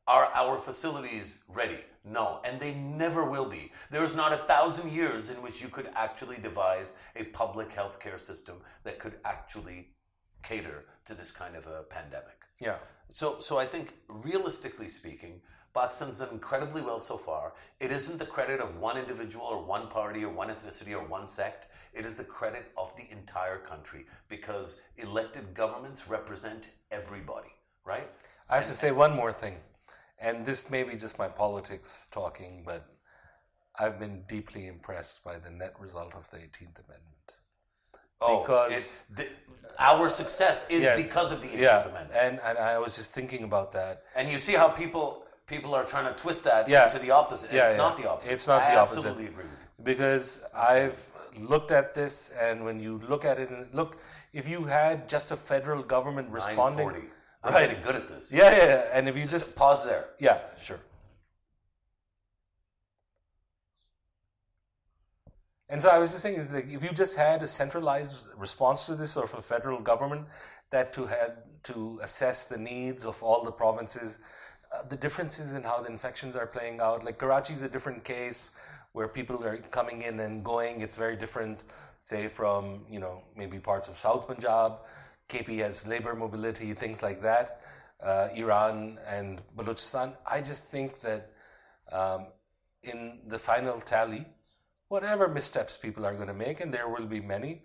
[0.07, 1.79] Are our facilities ready?
[2.05, 3.71] No, and they never will be.
[3.91, 8.19] There is not a thousand years in which you could actually devise a public healthcare
[8.19, 9.89] system that could actually
[10.43, 12.45] cater to this kind of a pandemic.
[12.59, 12.77] Yeah.
[13.11, 15.43] So, so I think realistically speaking,
[15.73, 17.53] Pakistan's done incredibly well so far.
[17.79, 21.27] It isn't the credit of one individual or one party or one ethnicity or one
[21.27, 21.69] sect.
[21.95, 27.55] It is the credit of the entire country because elected governments represent everybody,
[27.85, 28.09] right?
[28.49, 29.57] I have and, to say one more thing,
[30.19, 32.87] and this may be just my politics talking, but
[33.79, 37.07] I've been deeply impressed by the net result of the 18th Amendment.
[38.21, 39.27] Oh, because the,
[39.79, 42.11] our success is yeah, because of the 18th yeah, Amendment.
[42.15, 44.03] And, and I was just thinking about that.
[44.15, 46.87] And you see how people people are trying to twist that yeah.
[46.87, 47.53] to the opposite.
[47.53, 48.33] Yeah, it's not the opposite.
[48.33, 48.99] It's not I the opposite.
[48.99, 49.85] I absolutely agree with you.
[49.85, 50.87] Because absolutely.
[50.87, 54.01] I've looked at this, and when you look at it, and look,
[54.33, 57.11] if you had just a federal government responding.
[57.43, 57.69] I'm right.
[57.69, 58.33] getting good at this.
[58.33, 58.85] Yeah, yeah, yeah.
[58.93, 60.05] And if you just, just pause there.
[60.19, 60.79] Yeah, sure.
[65.71, 68.85] And so I was just saying is that if you just had a centralized response
[68.87, 70.27] to this, or for federal government
[70.71, 71.33] that to had
[71.63, 74.19] to assess the needs of all the provinces,
[74.89, 77.05] the differences in how the infections are playing out.
[77.05, 78.51] Like Karachi is a different case
[78.93, 80.81] where people are coming in and going.
[80.81, 81.65] It's very different,
[82.01, 84.79] say from you know maybe parts of South Punjab.
[85.29, 87.61] KP has labor mobility, things like that.
[88.03, 90.15] Uh, Iran and Balochistan.
[90.27, 91.31] I just think that
[91.93, 92.27] um,
[92.83, 94.27] in the final tally
[94.91, 97.63] whatever missteps people are going to make, and there will be many,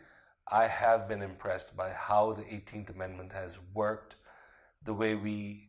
[0.52, 4.16] I have been impressed by how the 18th Amendment has worked
[4.84, 5.65] the way we,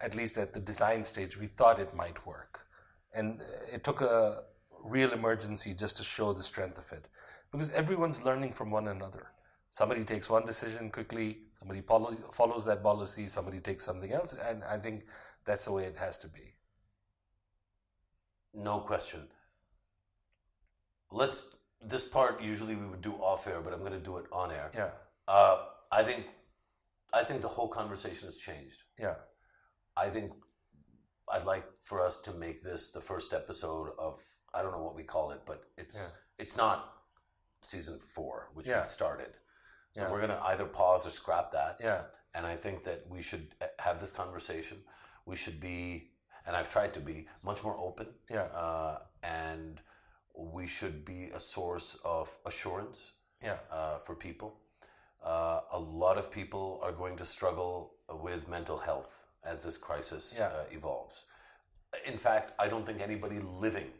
[0.00, 2.66] at least at the design stage, we thought it might work.
[3.14, 3.40] And
[3.72, 4.42] it took a
[4.82, 7.06] real emergency just to show the strength of it.
[7.50, 9.28] Because everyone's learning from one another.
[9.70, 14.64] Somebody takes one decision quickly, somebody follows, follows that policy, somebody takes something else, and
[14.64, 15.04] I think
[15.44, 16.54] that's the way it has to be.
[18.54, 19.28] No question
[21.10, 24.26] let's this part usually we would do off air, but I'm going to do it
[24.32, 24.70] on air.
[24.74, 24.90] Yeah.
[25.26, 26.26] Uh, I think
[27.12, 28.82] I think the whole conversation has changed.
[28.98, 29.14] Yeah.
[29.98, 30.32] I think
[31.30, 34.22] I'd like for us to make this the first episode of
[34.54, 36.42] I don't know what we call it, but it's yeah.
[36.42, 36.92] it's not
[37.62, 38.80] season four, which yeah.
[38.80, 39.30] we started.
[39.92, 40.12] So yeah.
[40.12, 41.78] we're gonna either pause or scrap that.
[41.80, 42.02] Yeah.
[42.34, 44.78] And I think that we should have this conversation.
[45.26, 46.10] We should be,
[46.46, 48.06] and I've tried to be much more open.
[48.30, 48.42] Yeah.
[48.54, 49.80] Uh, and
[50.36, 53.56] we should be a source of assurance yeah.
[53.72, 54.60] uh, for people.
[55.24, 60.36] Uh, a lot of people are going to struggle with mental health as this crisis
[60.38, 60.46] Yeah.
[60.48, 61.26] uh, evolves.
[62.06, 63.90] In fact, I don't think anybody living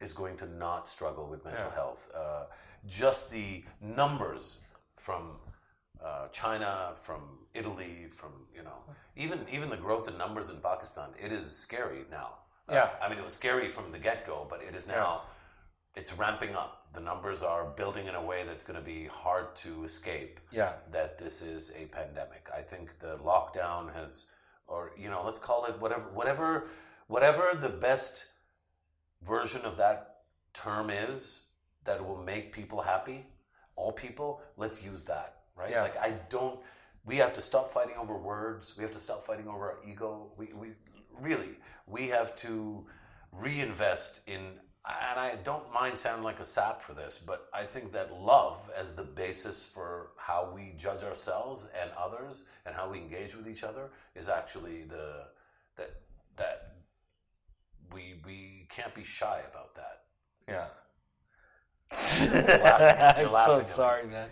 [0.00, 1.74] is going to not struggle with mental Yeah.
[1.74, 2.10] health.
[2.14, 2.46] Uh,
[2.86, 4.60] just the numbers
[4.96, 5.40] from
[6.02, 8.84] uh, China, from Italy, from you know,
[9.16, 12.38] even even the growth in numbers in Pakistan, it is scary now.
[12.68, 12.90] Uh, Yeah.
[13.00, 15.22] I mean, it was scary from the get go, but it is now.
[15.94, 16.92] It's ramping up.
[16.92, 20.38] The numbers are building in a way that's going to be hard to escape.
[20.52, 20.76] Yeah.
[20.90, 22.50] That this is a pandemic.
[22.54, 24.26] I think the lockdown has,
[24.68, 26.66] or you know, let's call it whatever, whatever,
[27.06, 28.26] whatever the best
[29.22, 30.18] version of that
[30.52, 31.42] term is
[31.84, 33.26] that will make people happy,
[33.76, 35.70] all people, let's use that, right?
[35.70, 35.82] Yeah.
[35.82, 36.60] Like I don't
[37.06, 38.76] we have to stop fighting over words.
[38.76, 40.32] We have to stop fighting over our ego.
[40.36, 40.68] We we
[41.20, 42.84] really we have to
[43.32, 44.40] reinvest in
[44.88, 48.70] and I don't mind sounding like a sap for this, but I think that love
[48.76, 53.48] as the basis for how we judge ourselves and others and how we engage with
[53.48, 55.24] each other is actually the
[55.76, 55.90] that
[56.36, 56.76] that
[57.92, 60.02] we we can't be shy about that.
[60.48, 60.66] Yeah.
[62.62, 64.28] laughing- you're I'm so sorry, man.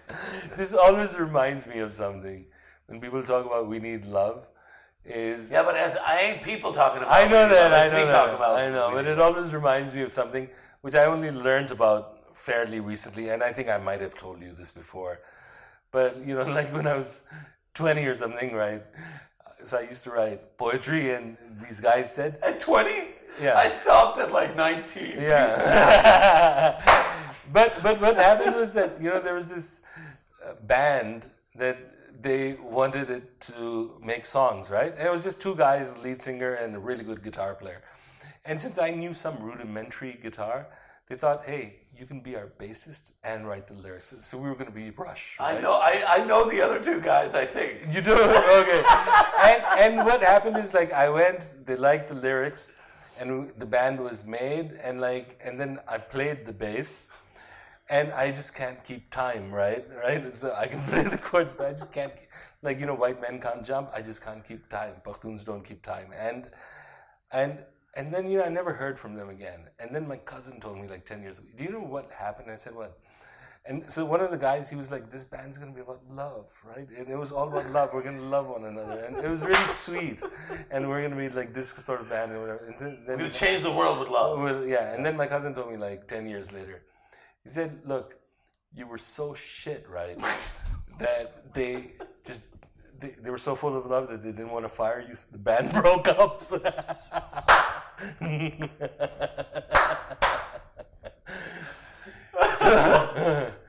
[0.57, 2.47] This always reminds me of something.
[2.87, 4.47] When people talk about we need love,
[5.05, 7.13] is Yeah, but as I ain't people talking about.
[7.13, 7.73] I know that.
[7.73, 8.11] I know me that.
[8.11, 8.59] talking about.
[8.59, 10.49] I know, but it always reminds me of something
[10.81, 14.53] which I only learned about fairly recently, and I think I might have told you
[14.53, 15.21] this before.
[15.91, 17.23] But you know, like when I was
[17.75, 18.83] twenty or something, right?
[19.65, 22.91] So I used to write poetry, and these guys said, At 20?
[23.41, 23.57] Yeah.
[23.57, 25.15] I stopped at like 19.
[25.19, 26.77] Yeah.
[27.53, 29.81] but but what happened was that you know there was this
[30.45, 31.27] uh, band
[31.57, 31.79] that
[32.21, 34.93] they wanted it to make songs, right?
[34.97, 37.83] And it was just two guys, the lead singer and a really good guitar player.
[38.45, 40.67] And since I knew some rudimentary guitar,
[41.09, 44.15] they thought, hey, you can be our bassist and write the lyrics.
[44.23, 45.37] So we were going to be Rush.
[45.39, 47.95] I know I, I know the other two guys, I think.
[47.95, 48.83] You do okay.
[49.45, 52.77] and and what happened is like I went, they liked the lyrics,
[53.21, 57.11] and the band was made, and like and then I played the bass,
[57.91, 59.85] and I just can't keep time, right?
[60.05, 60.35] Right.
[60.35, 62.13] So I can play the chords, but I just can't.
[62.63, 63.91] Like you know, white men can't jump.
[63.95, 64.95] I just can't keep time.
[65.05, 66.51] Pakhtuns don't keep time, and
[67.33, 67.65] and.
[67.97, 69.69] And then you know I never heard from them again.
[69.79, 71.47] And then my cousin told me like ten years ago.
[71.57, 72.51] Do you know what happened?
[72.51, 72.99] I said what?
[73.67, 76.47] And so one of the guys, he was like, "This band's gonna be about love,
[76.67, 77.91] right?" And it was all about love.
[77.95, 80.23] We're gonna love one another, and it was really sweet.
[80.73, 82.65] And we're gonna be like this sort of band, and whatever.
[82.67, 84.41] And then, then We're gonna change the world with love.
[84.41, 84.93] well, yeah.
[84.95, 86.83] And then my cousin told me like ten years later,
[87.45, 88.17] he said, "Look,
[88.75, 90.19] you were so shit, right?
[90.99, 91.91] that they
[92.25, 92.47] just
[93.01, 95.15] they, they were so full of love that they didn't want to fire you.
[95.15, 96.43] So the band broke up."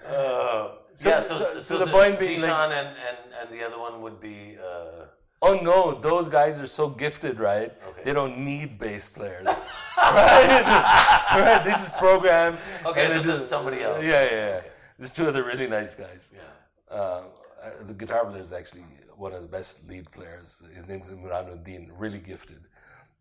[0.05, 3.65] Uh, yeah, so, so- so, so the the, point being, like- and, and, and the
[3.65, 4.57] other one would be.
[4.63, 5.05] Uh,
[5.47, 7.71] Oh no, those guys are so gifted, right?
[7.89, 8.01] Okay.
[8.03, 9.45] They don't need bass players,
[9.97, 10.63] right?
[11.35, 11.61] right?
[11.63, 12.57] They just program.
[12.83, 14.03] Okay, so this is somebody else.
[14.03, 14.61] Yeah, yeah, yeah.
[14.97, 16.33] There's two other really nice guys.
[16.35, 16.95] yeah.
[16.95, 17.21] Uh,
[17.63, 18.85] uh, the guitar player is actually
[19.17, 20.63] one of the best lead players.
[20.73, 22.61] His name is Imranuddin, really gifted.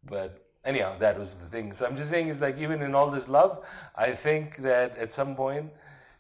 [0.07, 1.75] But anyhow, that was the thing.
[1.75, 3.67] So I'm just saying, is like even in all this love,
[3.97, 5.71] I think that at some point,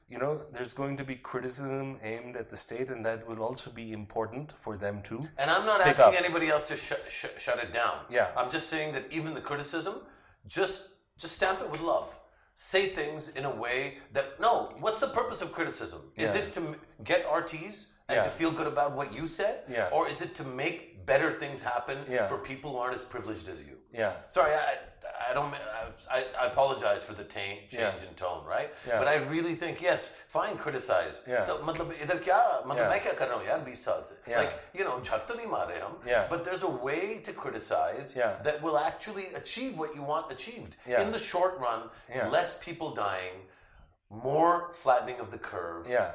[0.09, 3.70] you know, there's going to be criticism aimed at the state, and that will also
[3.70, 5.20] be important for them too.
[5.39, 6.14] And I'm not asking up.
[6.14, 8.01] anybody else to sh- sh- shut it down.
[8.10, 8.28] Yeah.
[8.36, 9.94] I'm just saying that even the criticism,
[10.47, 12.18] just just stamp it with love.
[12.55, 14.74] Say things in a way that no.
[14.81, 16.01] What's the purpose of criticism?
[16.16, 16.43] Is Yeah.
[16.43, 16.62] it to
[17.05, 18.22] get RTs and Yeah.
[18.22, 19.89] to feel good about what you said, Yeah.
[19.93, 21.98] or is it to make better things happen
[22.28, 23.78] for people who aren't as privileged as you?
[23.93, 24.14] Yeah.
[24.27, 24.77] Sorry, I,
[25.30, 25.53] I don't.
[26.10, 27.39] I, I apologize for the ta-
[27.69, 27.73] change
[28.03, 28.07] Yeah.
[28.10, 28.69] in tone, right?
[28.88, 28.99] Yeah.
[28.99, 31.22] But I really think yes, fine, criticize.
[31.27, 31.45] Yeah.
[31.45, 32.89] तो मतलब इधर क्या मतलब Yeah.
[32.91, 34.39] मैं क्या कर रहा हूँ यार 20 साल से Yeah.
[34.41, 36.27] like you know झक तो नहीं मारे हम Yeah.
[36.30, 38.38] but there's a way to criticize Yeah.
[38.49, 41.01] that will actually achieve what you want achieved Yeah.
[41.06, 42.30] in the short run Yeah.
[42.38, 43.41] less people dying
[44.10, 46.11] more flattening of the curve Yeah.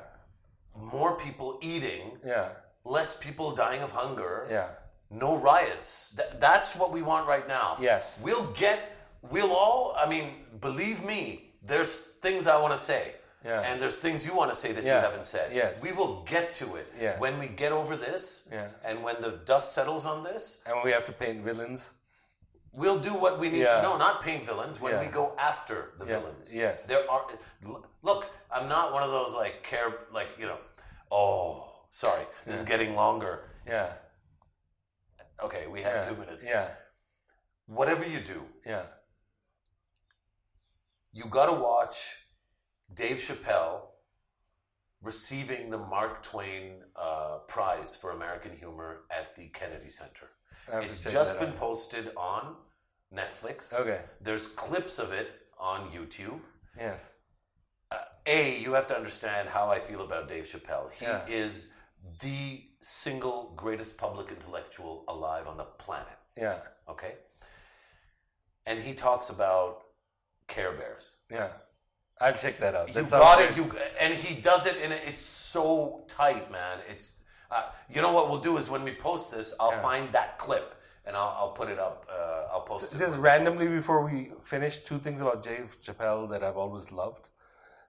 [0.96, 2.48] more people eating Yeah.
[2.84, 4.68] less people dying of hunger Yeah.
[5.09, 6.15] no riots.
[6.15, 7.77] Th- that's what we want right now.
[7.79, 8.21] Yes.
[8.23, 13.15] We'll get, we'll all, I mean, believe me, there's things I want to say.
[13.45, 13.61] Yeah.
[13.61, 15.51] And there's things you want to say that you haven't said.
[15.53, 15.81] Yes.
[15.81, 16.87] We will get to it.
[16.99, 17.17] Yeah.
[17.19, 18.67] When we get over this Yeah.
[18.83, 21.93] and when the dust settles on this, And we have to paint villains.
[22.73, 23.77] we'll do what we need Yeah.
[23.77, 25.01] to know, not paint villains, when Yeah.
[25.01, 26.19] we go after the Yeah.
[26.19, 26.53] villains.
[26.53, 26.83] Yes.
[26.83, 27.25] There are,
[28.03, 30.57] look, I'm not one of those like care, like, you know,
[31.09, 33.49] oh, sorry, this is getting longer.
[33.65, 33.93] Yeah.
[35.43, 36.01] Okay, we have Yeah.
[36.01, 36.47] two minutes.
[36.47, 36.75] Yeah.
[37.65, 38.85] Whatever you do, Yeah.
[41.11, 42.15] you got to watch
[42.93, 43.87] Dave Chappelle
[45.01, 50.29] receiving the Mark Twain uh, Prize for American Humor at the Kennedy Center.
[50.67, 51.55] I have to It's just been out.
[51.55, 52.57] posted on
[53.13, 53.73] Netflix.
[53.73, 54.01] Okay.
[54.21, 56.41] There's clips of it on YouTube.
[56.77, 57.09] Yes.
[57.91, 60.91] Uh, A, you have to understand how I feel about Dave Chappelle.
[60.91, 61.25] He Yeah.
[61.27, 61.73] is
[62.19, 66.17] the single greatest public intellectual alive on the planet.
[66.37, 66.59] Yeah.
[66.87, 67.13] Okay?
[68.65, 69.83] And he talks about
[70.47, 71.17] Care Bears.
[71.31, 71.49] Yeah.
[72.21, 72.93] I'll check that out.
[72.93, 73.55] You got it.
[73.55, 76.79] You and he does it, and it's so tight, man.
[76.89, 79.81] It's uh, you know what we'll do is when we post this, I'll Yeah.
[79.81, 80.75] find that clip
[81.05, 82.05] and I'll, I'll put it up.
[82.11, 82.97] Uh, I'll post it.
[82.97, 87.29] Just randomly post before we finish, two things about Dave Chappelle that I've always loved.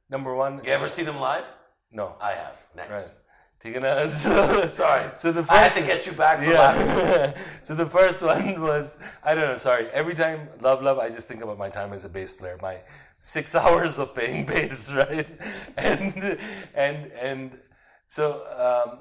[0.09, 0.61] Number one.
[0.65, 1.53] You ever seen him live?
[1.93, 2.65] no, I have.
[2.77, 2.91] Next.
[3.09, 3.20] right.
[3.61, 5.11] Tigana, so, Sorry.
[5.17, 6.87] So the first, I had to get you back for laughing.
[6.87, 7.39] yeah.
[7.63, 9.57] so the first one was I don't know.
[9.59, 9.87] Sorry.
[9.89, 12.57] Every time love love, I just think about my time as a bass player.
[12.63, 12.79] My
[13.19, 15.29] six hours of playing bass, right?
[15.77, 16.39] And
[16.75, 17.59] and and
[18.07, 18.25] so
[18.67, 19.01] um,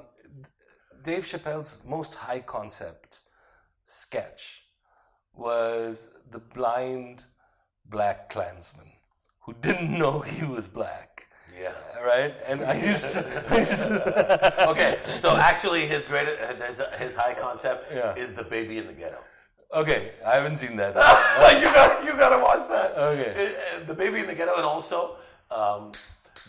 [1.03, 3.19] Dave Chappelle's most high concept
[3.85, 4.63] sketch
[5.33, 7.23] was the blind
[7.85, 8.91] black Klansman
[9.39, 11.18] who didn't know he was black.
[11.59, 11.73] Yeah.
[12.01, 16.27] Right, and I used to, I used to Okay, so actually, his great
[16.65, 18.15] his, his high concept Yeah.
[18.15, 19.19] is the baby in the ghetto.
[19.73, 20.95] Okay, I haven't seen that.
[21.61, 22.97] you got you got to watch that.
[22.97, 23.33] Okay.
[23.43, 25.17] It- uh, the baby in the ghetto, and also
[25.51, 25.91] um,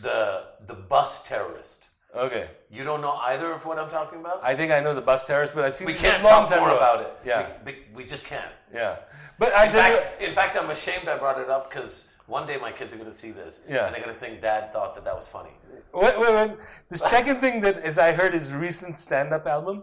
[0.03, 1.89] the the bus terrorist.
[2.15, 4.41] Okay, You don't know either of what I'm talking about.
[4.43, 6.77] I think I know the bus terrorist, but I've seen we can't talk more ago.
[6.77, 7.13] about it.
[7.25, 8.53] Yeah, we, we- just can't.
[8.75, 8.97] yeah.
[9.39, 12.47] But I In tell you, in fact, I'm ashamed I brought it up because one
[12.47, 13.85] day my kids are going to see this, Yeah.
[13.87, 15.51] and they're going to think Dad thought that that was funny.
[15.93, 16.53] wait, wait, wait.
[16.89, 19.83] The second thing that is, I heard his recent stand-up album,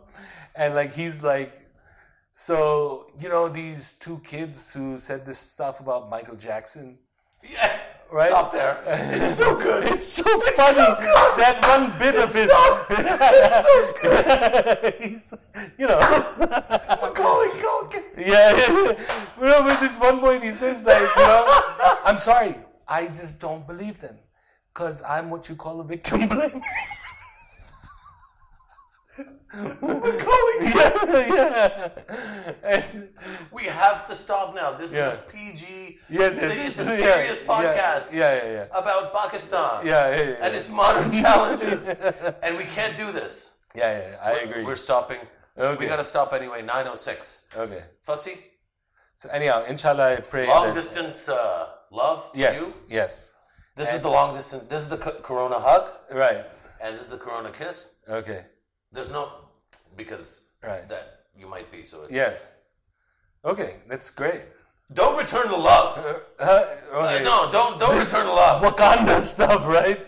[0.56, 1.52] and like he's like,
[2.32, 6.98] so you know these two kids who said this stuff about Michael Jackson.
[7.44, 7.78] Yeah,
[8.12, 8.30] Right?
[8.30, 8.82] stop there.
[8.86, 9.84] It's so good.
[9.94, 10.88] It's so funny
[11.38, 12.50] that one bit of it.
[12.90, 15.40] It's so good.
[15.78, 16.00] You know.
[16.40, 18.04] Macaulay Culkin.
[18.18, 18.56] Yeah,
[19.40, 21.62] you know, but this one point he says like, you know,
[22.06, 22.56] I'm sorry,
[22.88, 24.18] I just don't believe them,
[24.74, 26.62] cause I'm what you call a victim blame.
[29.82, 30.58] Macaulay.
[30.76, 31.90] yeah, yeah.
[32.64, 33.10] And-
[33.52, 34.72] We have to stop now.
[34.74, 35.14] This Yeah.
[35.14, 35.98] is a PG.
[36.10, 36.58] yes, yes.
[36.68, 40.44] It's a serious yeah, podcast Yeah, yeah, yeah, about Pakistan yeah, yeah, yeah.
[40.46, 41.90] and its modern challenges,
[42.44, 43.56] and we can't do this.
[43.76, 44.64] yeah, yeah, I agree.
[44.64, 45.20] We're stopping.
[45.58, 45.78] Okay.
[45.86, 46.62] We got to stop anyway.
[46.62, 47.48] Nine oh six.
[47.58, 47.84] okay.
[48.06, 48.36] Fasi.
[49.16, 50.46] So anyhow, inshallah, I pray.
[50.48, 52.68] Long distance uh, love to Yes, you.
[53.00, 53.34] yes,
[53.76, 54.64] This is the long distance.
[54.70, 56.46] This is the Corona hug, right.
[56.82, 57.78] and this is the Corona kiss.
[58.08, 58.46] Okay,
[58.92, 59.32] There's no
[59.96, 60.88] because Right.
[60.90, 62.04] that you might be so.
[62.04, 62.52] It's, yes.
[63.46, 64.44] Okay, that's great.
[64.94, 65.98] Don't return the love.
[66.40, 67.20] Uh, uh, okay.
[67.20, 68.62] Uh, no, don't don't return the love.
[68.64, 70.00] Wakanda stuff, right?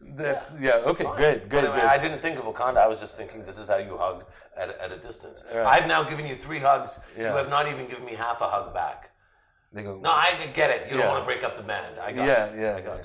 [0.00, 0.76] That's yeah.
[0.86, 1.84] okay, great, great, Anyway, great.
[1.84, 2.78] I didn't think of Wakanda.
[2.78, 4.24] I was just thinking this is how you hug
[4.56, 5.44] at, a- at a distance.
[5.54, 5.66] Right.
[5.66, 7.00] I've now given you three hugs.
[7.18, 7.32] Yeah.
[7.32, 9.10] You have not even given me half a hug back.
[9.74, 10.90] They go, No, I get it.
[10.90, 11.98] You don't want to break up the band.
[12.00, 12.60] I got Yeah, you.
[12.62, 12.98] yeah, I got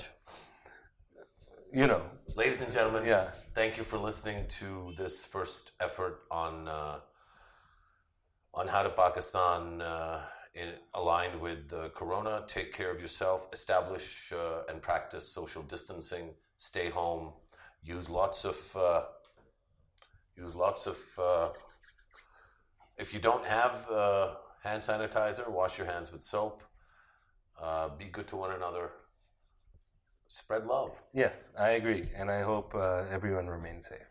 [1.74, 1.80] you.
[1.82, 2.02] you know,
[2.34, 3.28] Ladies and gentlemen, Yeah.
[3.54, 7.00] Thank you for listening to this first effort on uh,
[8.54, 10.22] on how to Pakistan uh,
[10.54, 12.44] in, aligned with uh, Corona.
[12.46, 13.48] Take care of yourself.
[13.52, 16.30] Establish uh, and practice social distancing.
[16.56, 17.32] Stay home.
[17.82, 19.02] Use lots of uh,
[20.36, 20.98] use lots of.
[21.22, 21.48] Uh,
[22.98, 23.86] if you don't have
[24.62, 26.62] hand sanitizer, wash your hands with soap.
[27.98, 28.90] Be good to one another
[30.32, 30.98] spread love.
[31.12, 34.08] Yes, I agree, and I hope uh, everyone remains safe.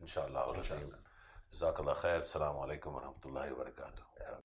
[0.00, 0.52] Inshallah.
[0.58, 1.00] Inshallah.
[1.50, 2.18] Jazakallah khair.
[2.18, 4.03] Assalamu alaikum wa rahmatullahi wa barakatuh.